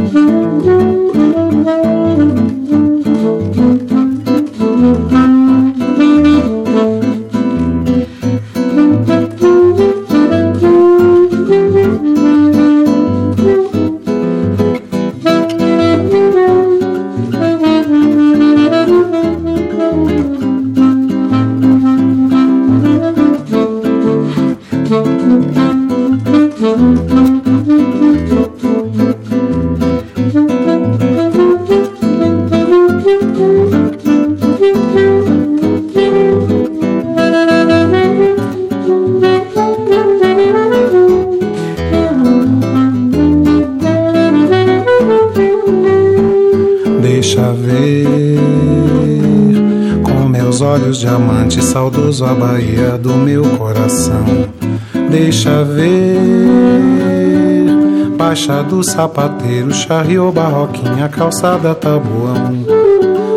Baixa 58.45 58.61
do 58.63 58.83
sapateiro, 58.83 59.73
charriou 59.73 60.29
barroquinha, 60.29 61.07
calçada 61.07 61.73
tabuão. 61.73 62.65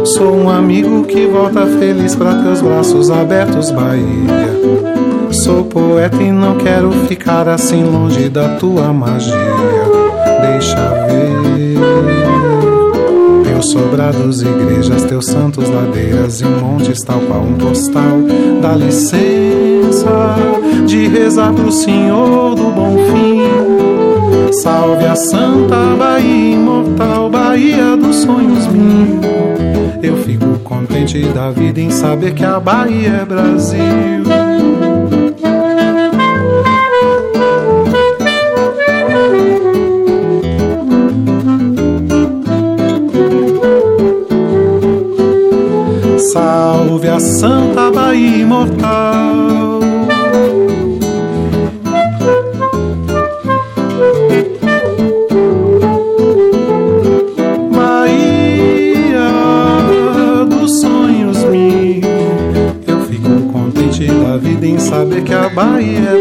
Sou 0.04 0.34
um 0.34 0.50
amigo 0.50 1.04
que 1.04 1.28
volta 1.28 1.64
feliz 1.64 2.16
para 2.16 2.42
teus 2.42 2.60
braços 2.60 3.08
abertos, 3.08 3.70
Bahia. 3.70 4.02
Sou 5.30 5.64
poeta 5.64 6.20
e 6.20 6.32
não 6.32 6.56
quero 6.56 6.90
ficar 7.06 7.48
assim 7.48 7.84
longe 7.84 8.28
da 8.28 8.56
tua 8.56 8.92
magia. 8.92 9.32
Deixa 10.40 10.74
ver 10.74 11.78
teus 13.44 13.70
sobrados, 13.70 14.42
igrejas, 14.42 15.04
teus 15.04 15.26
santos, 15.26 15.70
ladeiras 15.70 16.40
e 16.40 16.46
montes, 16.46 17.00
tal 17.04 17.20
qual 17.20 17.42
um 17.42 17.54
postal. 17.54 18.22
Dá 18.60 18.72
licença 18.72 20.36
de 20.84 21.06
rezar 21.06 21.52
pro 21.52 21.70
Senhor 21.70 22.56
do 22.56 22.64
bom 22.72 22.96
fim. 23.12 23.45
Salve 24.62 25.04
a 25.04 25.14
Santa 25.14 25.96
Bahia, 25.98 26.54
imortal 26.54 27.28
Bahia 27.28 27.96
dos 27.96 28.16
sonhos 28.16 28.66
mil. 28.68 29.20
Eu 30.02 30.16
fico 30.18 30.58
contente 30.60 31.22
da 31.28 31.50
vida 31.50 31.80
em 31.80 31.90
saber 31.90 32.32
que 32.32 32.44
a 32.44 32.58
Bahia 32.58 33.20
é 33.22 33.24
Brasil. 33.24 34.24
Salve 46.32 47.08
a 47.08 47.20
Santa 47.20 47.90
Bahia 47.90 48.38
imortal. 48.38 49.65
Bahia 65.56 66.10
é 66.10 66.16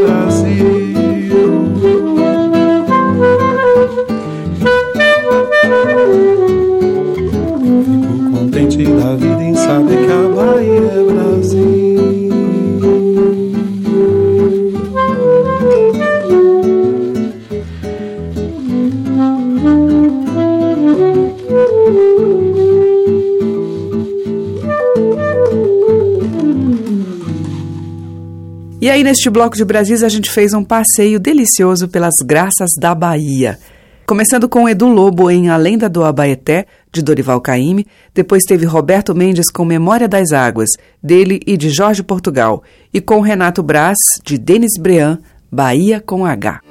neste 29.05 29.29
bloco 29.29 29.55
de 29.55 29.63
Brasis, 29.63 30.01
a 30.01 30.09
gente 30.09 30.31
fez 30.31 30.51
um 30.55 30.63
passeio 30.63 31.19
delicioso 31.19 31.87
pelas 31.87 32.15
graças 32.25 32.71
da 32.79 32.95
Bahia. 32.95 33.59
Começando 34.07 34.49
com 34.49 34.67
Edu 34.67 34.87
Lobo 34.87 35.29
em 35.29 35.47
A 35.47 35.57
Lenda 35.57 35.87
do 35.87 36.03
Abaeté, 36.03 36.65
de 36.91 37.03
Dorival 37.03 37.39
Caymmi. 37.39 37.85
Depois 38.15 38.43
teve 38.43 38.65
Roberto 38.65 39.13
Mendes 39.13 39.51
com 39.51 39.63
Memória 39.63 40.07
das 40.07 40.31
Águas, 40.31 40.69
dele 41.03 41.39
e 41.45 41.55
de 41.55 41.69
Jorge 41.69 42.01
Portugal. 42.01 42.63
E 42.91 42.99
com 42.99 43.21
Renato 43.21 43.61
Braz, 43.61 43.97
de 44.23 44.39
Denis 44.39 44.73
Brean, 44.79 45.19
Bahia 45.51 46.01
com 46.03 46.25
H. 46.25 46.61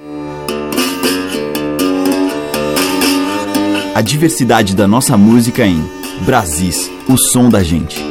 A 3.95 4.01
diversidade 4.01 4.75
da 4.75 4.89
nossa 4.89 5.17
música 5.17 5.65
em 5.65 5.81
Brasis, 6.27 6.91
o 7.09 7.17
som 7.17 7.49
da 7.49 7.63
gente. 7.63 8.03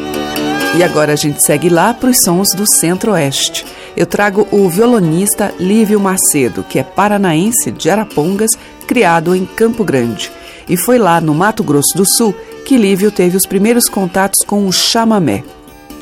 E 0.77 0.81
agora 0.81 1.11
a 1.11 1.17
gente 1.17 1.45
segue 1.45 1.67
lá 1.67 1.93
para 1.93 2.09
os 2.09 2.21
sons 2.23 2.49
do 2.55 2.65
Centro-Oeste. 2.65 3.72
Eu 3.95 4.05
trago 4.05 4.47
o 4.51 4.67
violonista 4.67 5.53
Lívio 5.59 5.99
Macedo, 5.99 6.63
que 6.63 6.79
é 6.79 6.83
paranaense 6.83 7.71
de 7.71 7.89
Arapongas, 7.89 8.51
criado 8.87 9.35
em 9.35 9.45
Campo 9.45 9.83
Grande. 9.83 10.31
E 10.67 10.75
foi 10.75 10.97
lá 10.97 11.21
no 11.21 11.33
Mato 11.33 11.63
Grosso 11.63 11.95
do 11.95 12.05
Sul 12.05 12.33
que 12.65 12.77
Lívio 12.77 13.11
teve 13.11 13.37
os 13.37 13.45
primeiros 13.45 13.87
contatos 13.87 14.43
com 14.45 14.65
o 14.67 14.71
chamamé. 14.71 15.43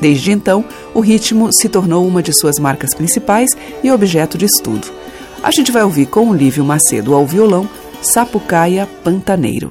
Desde 0.00 0.32
então, 0.32 0.64
o 0.94 1.00
ritmo 1.00 1.50
se 1.52 1.68
tornou 1.68 2.06
uma 2.06 2.22
de 2.22 2.32
suas 2.32 2.58
marcas 2.58 2.94
principais 2.94 3.50
e 3.82 3.90
objeto 3.90 4.38
de 4.38 4.46
estudo. 4.46 4.88
A 5.42 5.50
gente 5.50 5.70
vai 5.70 5.82
ouvir 5.82 6.06
com 6.06 6.28
o 6.28 6.34
Lívio 6.34 6.64
Macedo 6.64 7.14
ao 7.14 7.26
violão 7.26 7.68
Sapucaia 8.00 8.88
Pantaneiro. 9.04 9.70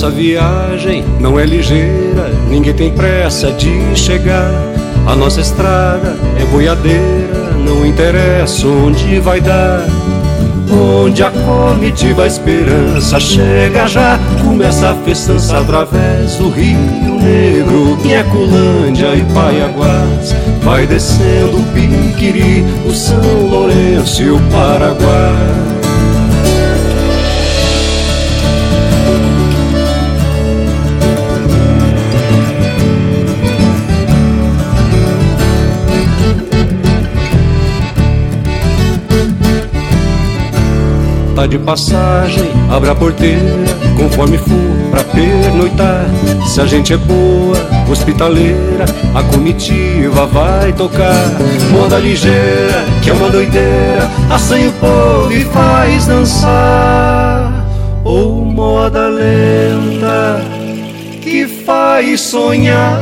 Nossa 0.00 0.16
viagem 0.16 1.04
não 1.20 1.38
é 1.38 1.44
ligeira, 1.44 2.32
ninguém 2.48 2.72
tem 2.72 2.90
pressa 2.90 3.52
de 3.52 3.94
chegar. 3.94 4.50
A 5.06 5.14
nossa 5.14 5.42
estrada 5.42 6.16
é 6.40 6.44
boiadeira, 6.46 7.50
não 7.62 7.84
interessa 7.84 8.66
onde 8.66 9.20
vai 9.20 9.42
dar. 9.42 9.84
Onde 10.72 11.22
a 11.22 11.30
comitiva 11.30 12.26
esperança 12.26 13.20
chega 13.20 13.86
já, 13.86 14.18
começa 14.42 14.88
a 14.88 14.94
festança 15.04 15.58
através 15.58 16.36
do 16.36 16.48
Rio 16.48 16.78
Negro, 17.20 17.98
Inheculândia 18.02 19.14
e 19.14 19.22
Paiaguás. 19.34 20.34
Vai 20.62 20.86
descendo 20.86 21.58
o 21.58 21.64
Piquiri, 21.74 22.64
o 22.88 22.94
São 22.94 23.50
Lourenço 23.50 24.22
e 24.22 24.30
o 24.30 24.40
Paraguai. 24.50 25.79
Tá 41.40 41.46
de 41.46 41.58
passagem, 41.58 42.50
abra 42.70 42.92
a 42.92 42.94
porteira, 42.94 43.40
conforme 43.96 44.36
for 44.36 44.90
pra 44.90 45.02
pernoitar. 45.04 46.04
Se 46.46 46.60
a 46.60 46.66
gente 46.66 46.92
é 46.92 46.98
boa, 46.98 47.56
hospitaleira, 47.90 48.84
a 49.14 49.22
comitiva 49.22 50.26
vai 50.26 50.70
tocar. 50.72 51.30
Moda 51.70 51.98
ligeira, 51.98 52.84
que 53.02 53.08
é 53.08 53.12
uma 53.14 53.30
doideira, 53.30 54.10
assanha 54.30 54.68
o 54.68 54.72
povo 54.72 55.32
e 55.32 55.44
faz 55.46 56.06
dançar. 56.06 57.66
Ou 58.04 58.44
moda 58.44 59.08
lenta, 59.08 60.42
que 61.22 61.46
faz 61.46 62.20
sonhar 62.20 63.00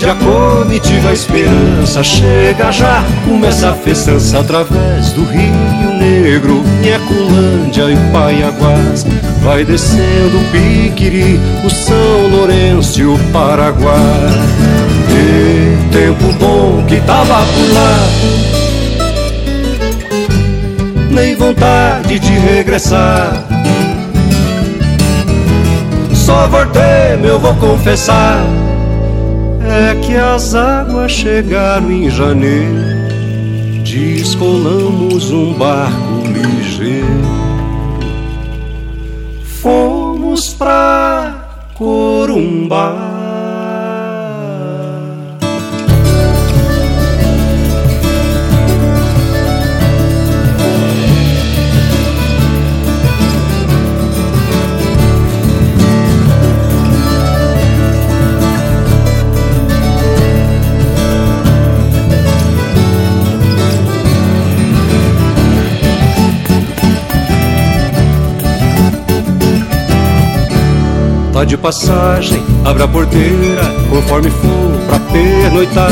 onde 0.00 0.08
a 0.08 0.14
comitiva 0.14 1.12
esperança 1.12 2.02
chega 2.02 2.72
já, 2.72 3.04
começa 3.28 3.68
a 3.68 3.74
festança 3.74 4.38
através 4.38 5.12
do 5.12 5.24
Rio 5.24 5.98
Negro, 5.98 6.62
Nheculândia 6.80 7.90
e 7.90 7.96
Paiaguás. 8.10 9.04
Vai 9.42 9.62
descendo 9.62 10.38
o 10.38 10.44
Piquiri, 10.50 11.38
o 11.62 11.68
São 11.68 12.28
Lourenço 12.30 13.00
e 13.00 13.04
o 13.04 13.18
Paraguai. 13.30 14.00
E 15.10 15.92
tempo 15.92 16.32
bom 16.38 16.82
que 16.88 16.98
tava 17.02 17.34
por 17.34 17.74
lá, 17.74 17.98
nem 21.10 21.36
vontade 21.36 22.18
de 22.18 22.32
regressar. 22.32 23.44
Só 26.14 26.46
voltei, 26.46 27.18
meu 27.20 27.38
vou 27.38 27.54
confessar 27.56 28.42
é 29.62 29.94
que 30.00 30.16
as 30.16 30.54
águas 30.54 31.12
chegaram 31.12 31.90
em 31.90 32.10
janeiro, 32.10 32.74
descolamos 33.84 35.30
um 35.30 35.52
barco 35.54 36.22
ligeiro, 36.26 37.06
fomos 39.60 40.54
pra 40.54 41.68
Corumbá. 41.74 43.09
Tá 71.40 71.44
de 71.44 71.56
passagem, 71.56 72.44
abra 72.66 72.84
a 72.84 72.88
porteira, 72.88 73.62
conforme 73.88 74.28
for 74.28 74.78
pra 74.86 75.00
pernoitar. 75.10 75.90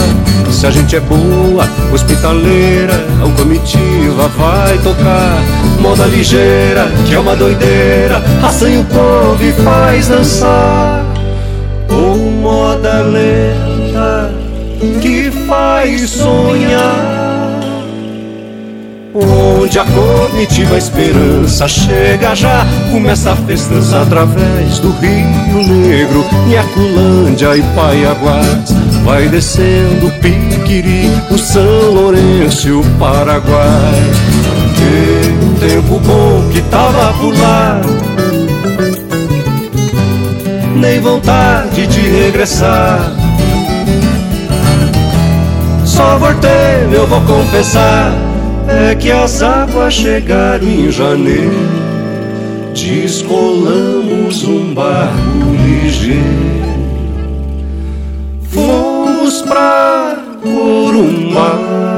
Se 0.51 0.67
a 0.67 0.71
gente 0.71 0.95
é 0.95 1.01
boa, 1.01 1.67
hospitaleira, 1.91 2.93
a 2.93 3.35
comitiva 3.35 4.29
vai 4.37 4.77
tocar. 4.81 5.43
Moda 5.81 6.05
ligeira, 6.05 6.93
que 7.07 7.15
é 7.15 7.19
uma 7.19 7.35
doideira, 7.35 8.23
assanha 8.43 8.81
o 8.81 8.85
povo 8.85 9.43
e 9.43 9.51
faz 9.65 10.09
dançar. 10.09 11.03
Ou 11.89 12.31
moda 12.31 13.01
lenta, 13.01 14.31
que 15.01 15.31
faz 15.47 16.11
sonhar. 16.11 17.28
Onde 19.21 19.81
a 19.81 19.85
comitiva 19.85 20.79
esperança 20.79 21.67
chega 21.67 22.37
já. 22.37 22.65
Começa 22.93 23.33
a 23.33 23.37
festança 23.37 24.03
através 24.03 24.79
do 24.79 24.93
Rio 24.93 25.67
Negro 25.67 26.25
Nhaculândia 26.47 27.57
e 27.57 27.63
Paiaguás. 27.75 28.73
Vai 29.05 29.29
descendo 29.29 30.07
o 30.07 30.13
Piquiri, 30.21 31.11
o 31.33 31.39
São 31.39 31.91
Lourenço 31.95 32.69
e 32.69 32.73
o 32.73 32.85
Paraguai. 33.01 34.03
Que 34.77 35.67
tempo 35.67 35.99
bom 35.99 36.49
que 36.53 36.63
tava 36.63 37.13
por 37.15 37.37
lá. 37.37 37.81
Nem 40.77 41.01
vontade 41.01 41.89
de 41.89 42.01
regressar. 42.01 43.13
Só 45.85 46.17
voltei, 46.19 46.89
eu 46.93 47.05
vou 47.09 47.21
confessar 47.23 48.28
é 48.69 48.95
que 48.95 49.11
as 49.11 49.43
águas 49.43 49.95
chegaram 49.95 50.67
em 50.67 50.91
janeiro, 50.91 51.51
descolamos 52.75 54.45
um 54.45 54.75
barco 54.75 55.17
ligeiro, 55.67 56.23
fomos 58.51 59.43
pra 59.43 60.17
Corumbá. 60.43 61.98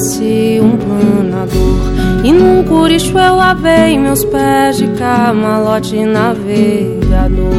desci 0.00 0.58
um 0.62 0.76
planador. 0.78 2.24
E 2.24 2.32
num 2.32 2.64
curicho 2.64 3.18
eu 3.18 3.36
lavei 3.36 3.98
meus 3.98 4.24
pés 4.24 4.78
de 4.78 4.88
camalote 4.88 6.04
navegador. 6.04 7.50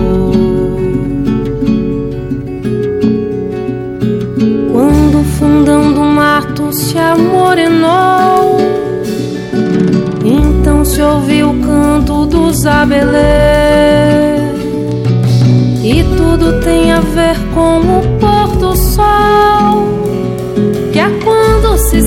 Quando 4.71 5.19
o 5.19 5.23
fundão 5.23 5.93
do 5.93 6.01
mato 6.01 6.73
se 6.73 6.97
amorenou, 6.97 8.57
então 10.25 10.83
se 10.83 11.01
ouviu 11.01 11.51
o 11.51 11.59
canto 11.59 12.25
dos 12.25 12.65
abelês. 12.65 13.11
E 15.83 16.03
tudo 16.15 16.59
tem 16.61 16.91
a 16.91 16.99
ver 17.01 17.37
com 17.53 17.79
o 17.79 18.19
pôr 18.19 18.55
do 18.57 18.75
sol 18.75 19.90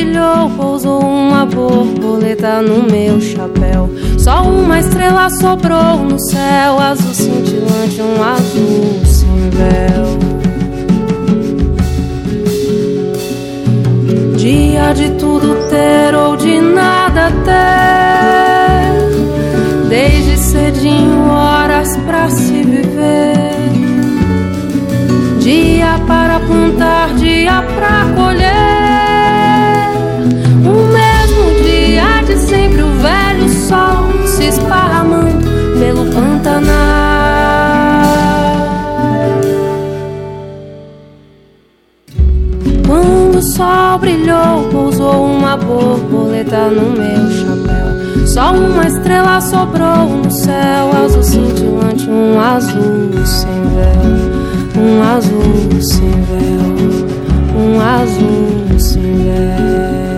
Brilhou, 0.00 0.50
pousou 0.56 1.00
uma 1.00 1.44
borboleta 1.44 2.62
no 2.62 2.82
meu 2.90 3.20
chapéu. 3.20 3.90
Só 4.18 4.42
uma 4.42 4.80
estrela 4.80 5.28
sobrou 5.30 5.98
no 5.98 6.18
céu, 6.18 6.78
azul 6.78 7.12
cintilante, 7.12 8.00
um 8.00 8.22
azul 8.22 9.00
sem 9.04 9.50
véu. 9.50 10.18
Dia 14.36 14.92
de 14.94 15.10
tudo 15.18 15.68
ter 15.68 16.14
ou 16.14 16.36
de 16.36 16.60
nada 16.60 17.30
ter, 17.44 18.94
desde 19.88 20.38
cedinho 20.38 21.28
horas 21.30 21.94
pra 22.06 22.30
se 22.30 22.62
viver. 22.62 23.50
Dia 25.40 26.00
para 26.06 26.40
plantar, 26.40 27.14
dia 27.16 27.62
pra 27.74 27.99
sol 43.60 43.98
brilhou, 43.98 44.68
pousou 44.70 45.26
uma 45.26 45.54
borboleta 45.54 46.70
no 46.70 46.92
meu 46.92 47.30
chapéu. 47.30 48.26
Só 48.26 48.52
uma 48.54 48.86
estrela 48.86 49.38
sobrou 49.40 50.08
no 50.24 50.30
céu, 50.30 50.90
azul 51.04 51.22
cintilante, 51.22 52.08
um 52.08 52.40
azul 52.40 53.10
sem 53.26 53.62
véu, 53.74 54.82
um 54.82 55.02
azul 55.02 55.82
sem 55.82 56.10
véu, 56.22 57.06
um 57.54 57.80
azul 57.80 58.78
sem 58.78 59.02
véu. 59.02 60.09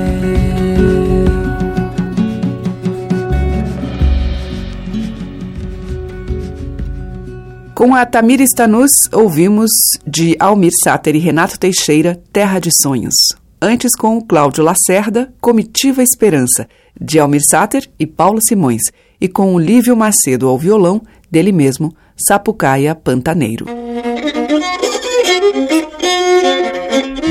Com 7.83 7.97
a 7.97 8.07
Tamira 8.07 8.45
Stanus, 8.45 8.93
ouvimos 9.12 9.68
de 10.07 10.37
Almir 10.39 10.70
Sater 10.85 11.16
e 11.16 11.18
Renato 11.18 11.59
Teixeira, 11.59 12.22
Terra 12.33 12.61
de 12.61 12.70
Sonhos. 12.70 13.12
Antes, 13.61 13.97
com 13.97 14.20
Cláudio 14.20 14.62
Lacerda, 14.62 15.35
Comitiva 15.41 16.01
Esperança, 16.01 16.68
de 17.01 17.18
Almir 17.18 17.41
Sater 17.45 17.91
e 17.99 18.07
Paulo 18.07 18.39
Simões. 18.41 18.83
E 19.20 19.26
com 19.26 19.53
o 19.53 19.59
Lívio 19.59 19.97
Macedo 19.97 20.47
ao 20.47 20.57
violão, 20.57 21.03
dele 21.28 21.51
mesmo, 21.51 21.93
Sapucaia 22.16 22.95
Pantaneiro. 22.95 23.66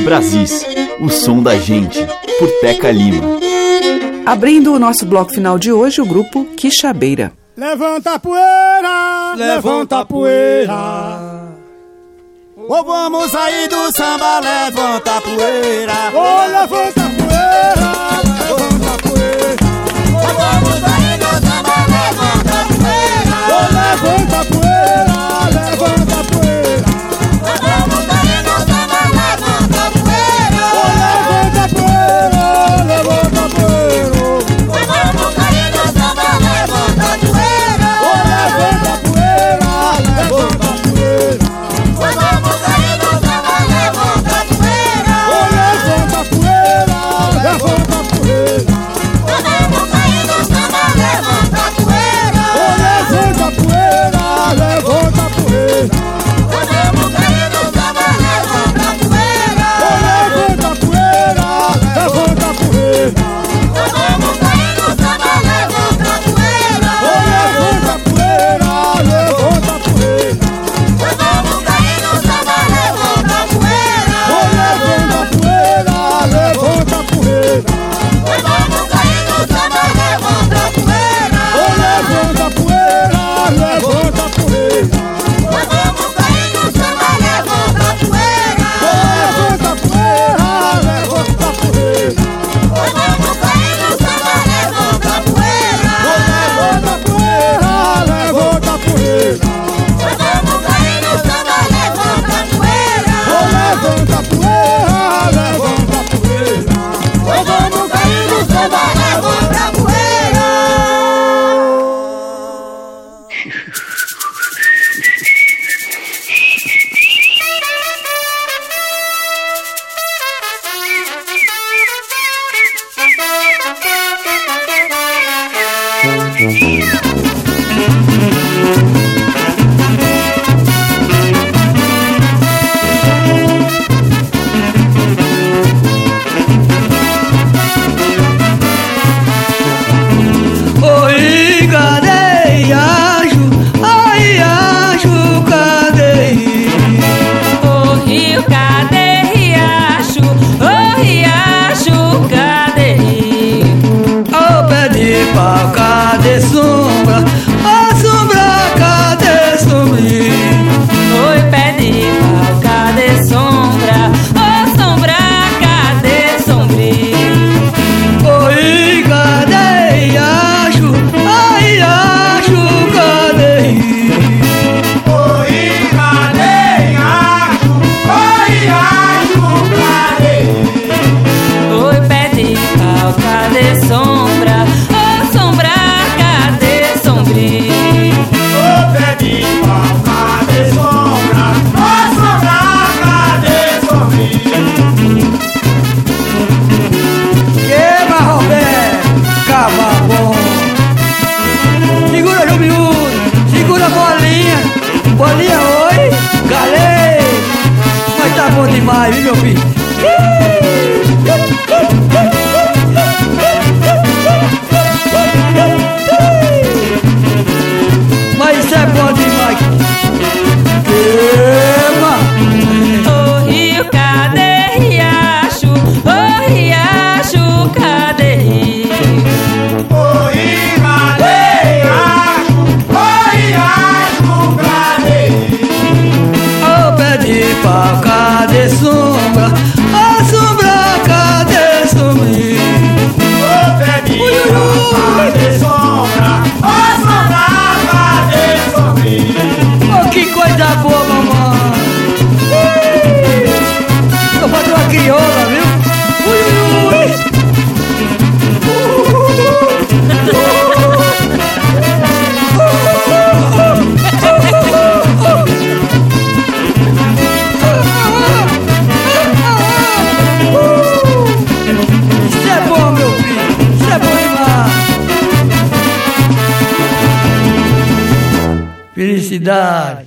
Brasis, 0.03 0.65
o 0.99 1.07
som 1.07 1.41
da 1.41 1.55
gente, 1.55 2.05
por 2.37 2.49
Teca 2.59 2.91
Lima. 2.91 3.23
Abrindo 4.25 4.73
o 4.73 4.79
nosso 4.79 5.05
bloco 5.05 5.31
final 5.31 5.57
de 5.57 5.71
hoje, 5.71 6.01
o 6.01 6.05
grupo 6.05 6.43
Quixabeira. 6.57 7.31
Levanta 7.61 8.15
a 8.15 8.19
poeira, 8.19 9.35
levanta 9.35 9.99
a 9.99 10.05
poeira. 10.05 11.53
Ou 12.57 12.83
vamos 12.83 13.29
sair 13.29 13.67
do 13.67 13.95
samba, 13.95 14.39
levanta 14.39 15.17
a 15.17 15.21
poeira. 15.21 15.93
Oh, 16.11 16.47
levanta 16.47 17.01
a 17.05 17.09
poeira, 17.21 17.91
levanta 18.41 18.89
a 18.91 18.97
poeira. 18.97 19.67
Ou 20.15 20.31
vamos 20.41 20.90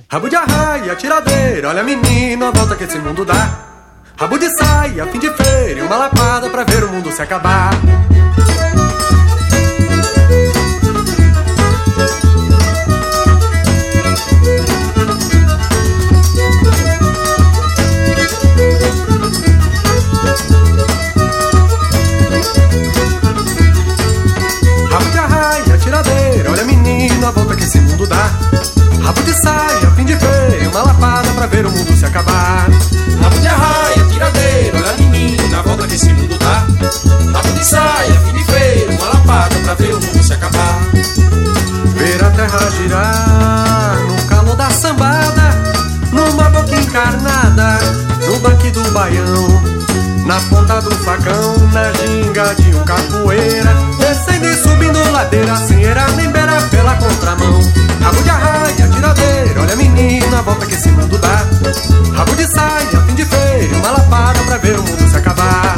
Rabo 0.09 0.29
de 0.29 0.35
arraia, 0.37 0.95
tiradeira, 0.95 1.67
olha 1.67 1.83
menino, 1.83 2.45
a 2.45 2.51
volta 2.51 2.73
que 2.75 2.85
esse 2.85 2.97
mundo 2.99 3.25
dá. 3.25 3.65
Rabo 4.17 4.37
de 4.37 4.47
saia, 4.57 5.05
fim 5.07 5.19
de 5.19 5.29
feira, 5.31 5.83
uma 5.83 5.97
lapada 5.97 6.49
pra 6.49 6.63
ver 6.63 6.85
o 6.85 6.89
mundo 6.89 7.11
se 7.11 7.21
acabar. 7.21 7.71
Ver 31.55 31.65
o 31.65 31.71
mundo 31.71 31.95
se 31.95 32.05
acabar. 32.05 32.67
Rabo 33.21 33.39
de 33.39 33.47
arraia, 33.47 34.05
tiradeira, 34.11 34.77
olha 34.77 34.93
menina, 34.97 35.59
a 35.59 35.61
volta 35.61 35.87
que 35.87 35.95
esse 35.95 36.11
mundo 36.11 36.37
dá. 36.37 36.65
Rabo 37.33 37.51
de 37.53 37.65
saia, 37.65 38.13
fim 38.25 38.33
de 38.33 38.43
feio, 38.43 38.91
uma 38.91 39.07
lapada 39.07 39.55
pra 39.63 39.73
ver 39.75 39.93
o 39.93 40.01
mundo 40.01 40.21
se 40.21 40.33
acabar. 40.33 40.79
Ver 41.95 42.23
a 42.23 42.29
terra 42.31 42.59
girar 42.71 43.97
no 44.05 44.27
calor 44.27 44.55
da 44.57 44.69
sambada, 44.69 45.55
numa 46.11 46.49
boca 46.49 46.75
encarnada, 46.75 47.79
no 48.27 48.39
banque 48.39 48.71
do 48.71 48.83
baião. 48.91 49.75
Na 50.25 50.41
ponta 50.49 50.81
do 50.81 50.91
facão, 51.05 51.55
na 51.71 51.93
ginga 51.93 52.55
de 52.55 52.75
um 52.75 52.83
capoeira 52.83 53.71
Descendo 53.99 54.47
e 54.47 54.55
subindo 54.55 55.11
ladeira, 55.11 55.55
sem 55.55 55.85
era 55.85 56.07
nem 56.13 56.31
beira 56.31 56.59
pela 56.71 56.95
contramão 56.95 57.61
Rabo 58.01 58.23
de 58.23 58.29
arraia, 58.31 58.64
tiradeira, 59.55 59.61
olha 59.61 59.75
menina, 59.75 60.39
a 60.39 60.41
volta 60.41 60.65
que 60.65 60.75
esse 60.75 60.89
mundo 60.89 61.17
dá. 61.17 61.45
Rabo 62.15 62.35
de 62.35 62.45
saia, 62.53 63.01
fim 63.07 63.15
de 63.15 63.25
feira, 63.25 63.77
uma 63.77 63.91
lapada 63.91 64.39
pra 64.43 64.57
ver 64.57 64.77
o 64.77 64.83
mundo 64.83 65.09
se 65.09 65.17
acabar. 65.17 65.77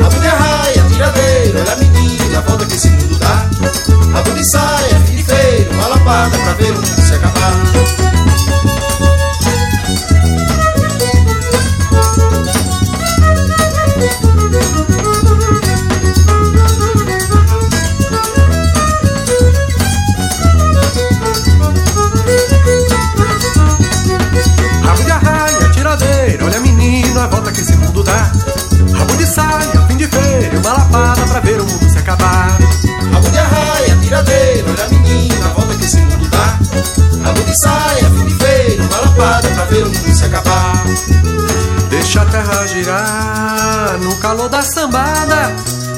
Rabo 0.00 0.20
de 0.20 0.26
arraia, 0.26 0.82
tiradeira, 0.88 1.60
olha 1.60 1.76
menina, 1.76 2.38
a 2.38 2.40
volta 2.42 2.66
que 2.66 2.74
esse 2.74 2.88
mundo 2.90 3.18
dá. 3.18 3.48
Rabo 4.12 4.30
de 4.32 4.50
saia, 4.50 5.00
fim 5.06 5.16
de 5.16 5.24
feira, 5.24 5.70
uma 5.72 5.88
lapada 5.88 6.38
pra 6.38 6.52
ver 6.54 6.70
o 6.70 6.74
mundo 6.74 7.02
se 7.02 7.14
acabar 7.14 8.05
girar 42.66 43.98
no 44.00 44.16
calor 44.16 44.48
da 44.48 44.62
sambada, 44.62 45.52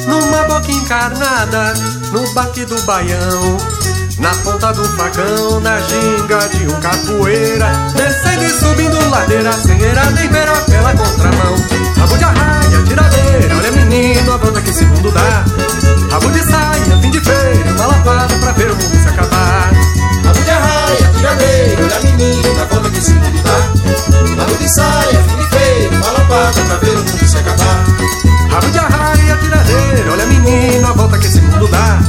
numa 0.06 0.44
boca 0.44 0.70
encarnada, 0.70 1.72
no 2.12 2.32
baque 2.34 2.64
do 2.64 2.80
baião, 2.82 3.56
na 4.18 4.30
ponta 4.42 4.72
do 4.72 4.84
facão, 4.96 5.60
na 5.60 5.80
ginga 5.80 6.48
de 6.48 6.66
um 6.66 6.80
capoeira, 6.80 7.70
descendo 7.94 8.44
e 8.44 8.50
subindo 8.50 9.10
ladeira, 9.10 9.52
sem 9.52 9.82
era 9.82 10.10
nem 10.10 10.28
beira 10.28 10.52
pela 10.62 10.92
contramão. 10.92 11.54
Rabo 11.96 12.18
de 12.18 12.24
arraia, 12.24 12.82
tiradeira, 12.86 13.56
olha 13.56 13.72
menino, 13.72 14.32
a 14.32 14.36
volta 14.36 14.60
que 14.60 14.70
esse 14.70 14.84
mundo 14.84 15.10
dá. 15.10 15.44
Rabo 16.10 16.30
de 16.30 16.40
saia, 16.40 17.00
fim 17.00 17.10
de 17.10 17.20
feira, 17.20 17.70
uma 17.76 17.86
lapada 17.86 18.34
pra 18.40 18.52
ver 18.52 18.70
o 18.70 18.76
mundo 18.76 19.02
se 19.02 19.08
acabar. 19.08 19.72
Rabo 20.24 20.42
de 20.42 20.50
arraia, 20.50 21.12
tiradeira, 21.16 21.84
olha 21.84 22.00
menina, 22.00 22.64
volta 22.70 22.90
que 22.90 22.98
esse 22.98 23.12
mundo 23.12 23.42
dá. 23.42 24.42
Rabo 24.42 24.54
de 24.56 24.74
saia, 24.74 25.22
fim 25.28 25.36
de 25.36 25.47
pra 26.28 26.76
ver 26.76 26.94
o 26.94 26.98
mundo 26.98 27.26
se 27.26 27.38
acabar. 27.38 27.84
Rabo 28.50 28.70
de 28.70 28.78
arraia, 28.78 29.36
tiradeira, 29.36 30.12
olha 30.12 30.26
menina, 30.26 30.92
volta 30.92 31.18
que 31.18 31.26
esse 31.26 31.40
mundo 31.40 31.68
dá. 31.68 32.00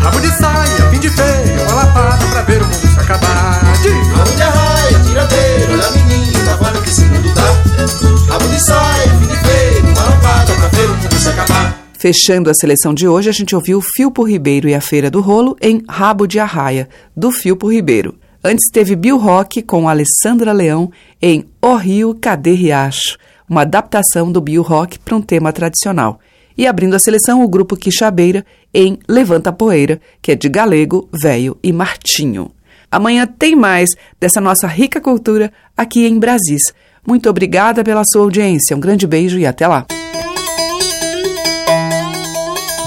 Rabo 0.00 0.20
de 0.20 0.28
saia, 0.28 0.90
fim 0.90 1.00
de 1.00 1.08
feio, 1.08 1.66
malapada 1.70 2.26
pra 2.26 2.42
ver 2.42 2.62
o 2.62 2.64
mundo 2.64 2.94
se 2.94 3.00
acabar. 3.00 3.62
De 3.82 3.88
rabo 3.88 4.32
de 4.36 4.42
arraia, 4.42 4.98
tiradeira, 5.00 5.72
olha 5.72 5.90
menina, 5.90 6.56
volta 6.56 6.80
que 6.82 6.90
esse 6.90 7.04
mundo 7.06 7.34
dá. 7.34 8.32
Rabo 8.32 8.48
de 8.48 8.64
saia, 8.64 9.08
fim 9.18 9.26
de 9.26 9.36
feio, 9.36 9.94
malapada 9.94 10.52
pra 10.52 10.68
ver 10.68 10.90
o 10.90 10.96
mundo 10.96 11.14
se 11.18 11.28
acabar. 11.28 11.84
Fechando 11.98 12.50
a 12.50 12.54
seleção 12.54 12.92
de 12.92 13.08
hoje, 13.08 13.30
a 13.30 13.32
gente 13.32 13.54
ouviu 13.54 13.80
Filpo 13.80 14.24
Ribeiro 14.24 14.68
e 14.68 14.74
a 14.74 14.80
Feira 14.80 15.10
do 15.10 15.22
Rolo 15.22 15.56
em 15.60 15.82
Rabo 15.88 16.26
de 16.26 16.38
Arraia, 16.38 16.86
do 17.16 17.30
Filpo 17.30 17.70
Ribeiro. 17.70 18.14
Antes 18.46 18.70
teve 18.70 18.94
Bill 18.94 19.16
Rock 19.16 19.62
com 19.62 19.88
Alessandra 19.88 20.52
Leão 20.52 20.92
em 21.22 21.46
O 21.62 21.76
Rio 21.76 22.14
Cadê 22.14 22.52
Riacho, 22.52 23.16
uma 23.48 23.62
adaptação 23.62 24.30
do 24.30 24.40
Bill 24.40 24.62
Rock 24.62 24.98
para 24.98 25.16
um 25.16 25.22
tema 25.22 25.52
tradicional. 25.52 26.18
E 26.56 26.66
abrindo 26.66 26.94
a 26.94 26.98
seleção, 26.98 27.42
o 27.42 27.48
grupo 27.48 27.76
Quixabeira 27.76 28.44
em 28.72 28.98
Levanta 29.08 29.52
Poeira, 29.52 30.00
que 30.22 30.32
é 30.32 30.34
de 30.34 30.48
Galego, 30.48 31.08
Velho 31.12 31.56
e 31.62 31.72
Martinho. 31.72 32.50
Amanhã 32.90 33.26
tem 33.26 33.56
mais 33.56 33.90
dessa 34.20 34.40
nossa 34.40 34.68
rica 34.68 35.00
cultura 35.00 35.52
aqui 35.76 36.06
em 36.06 36.18
Brasis. 36.18 36.62
Muito 37.06 37.28
obrigada 37.28 37.82
pela 37.82 38.02
sua 38.04 38.22
audiência. 38.22 38.76
Um 38.76 38.80
grande 38.80 39.06
beijo 39.06 39.38
e 39.38 39.46
até 39.46 39.66
lá. 39.66 39.84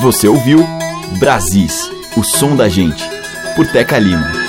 Você 0.01 0.27
ouviu 0.27 0.65
Brasis, 1.19 1.89
o 2.15 2.23
som 2.23 2.55
da 2.55 2.69
gente, 2.69 3.03
por 3.55 3.67
Teca 3.67 3.99
Lima. 3.99 4.46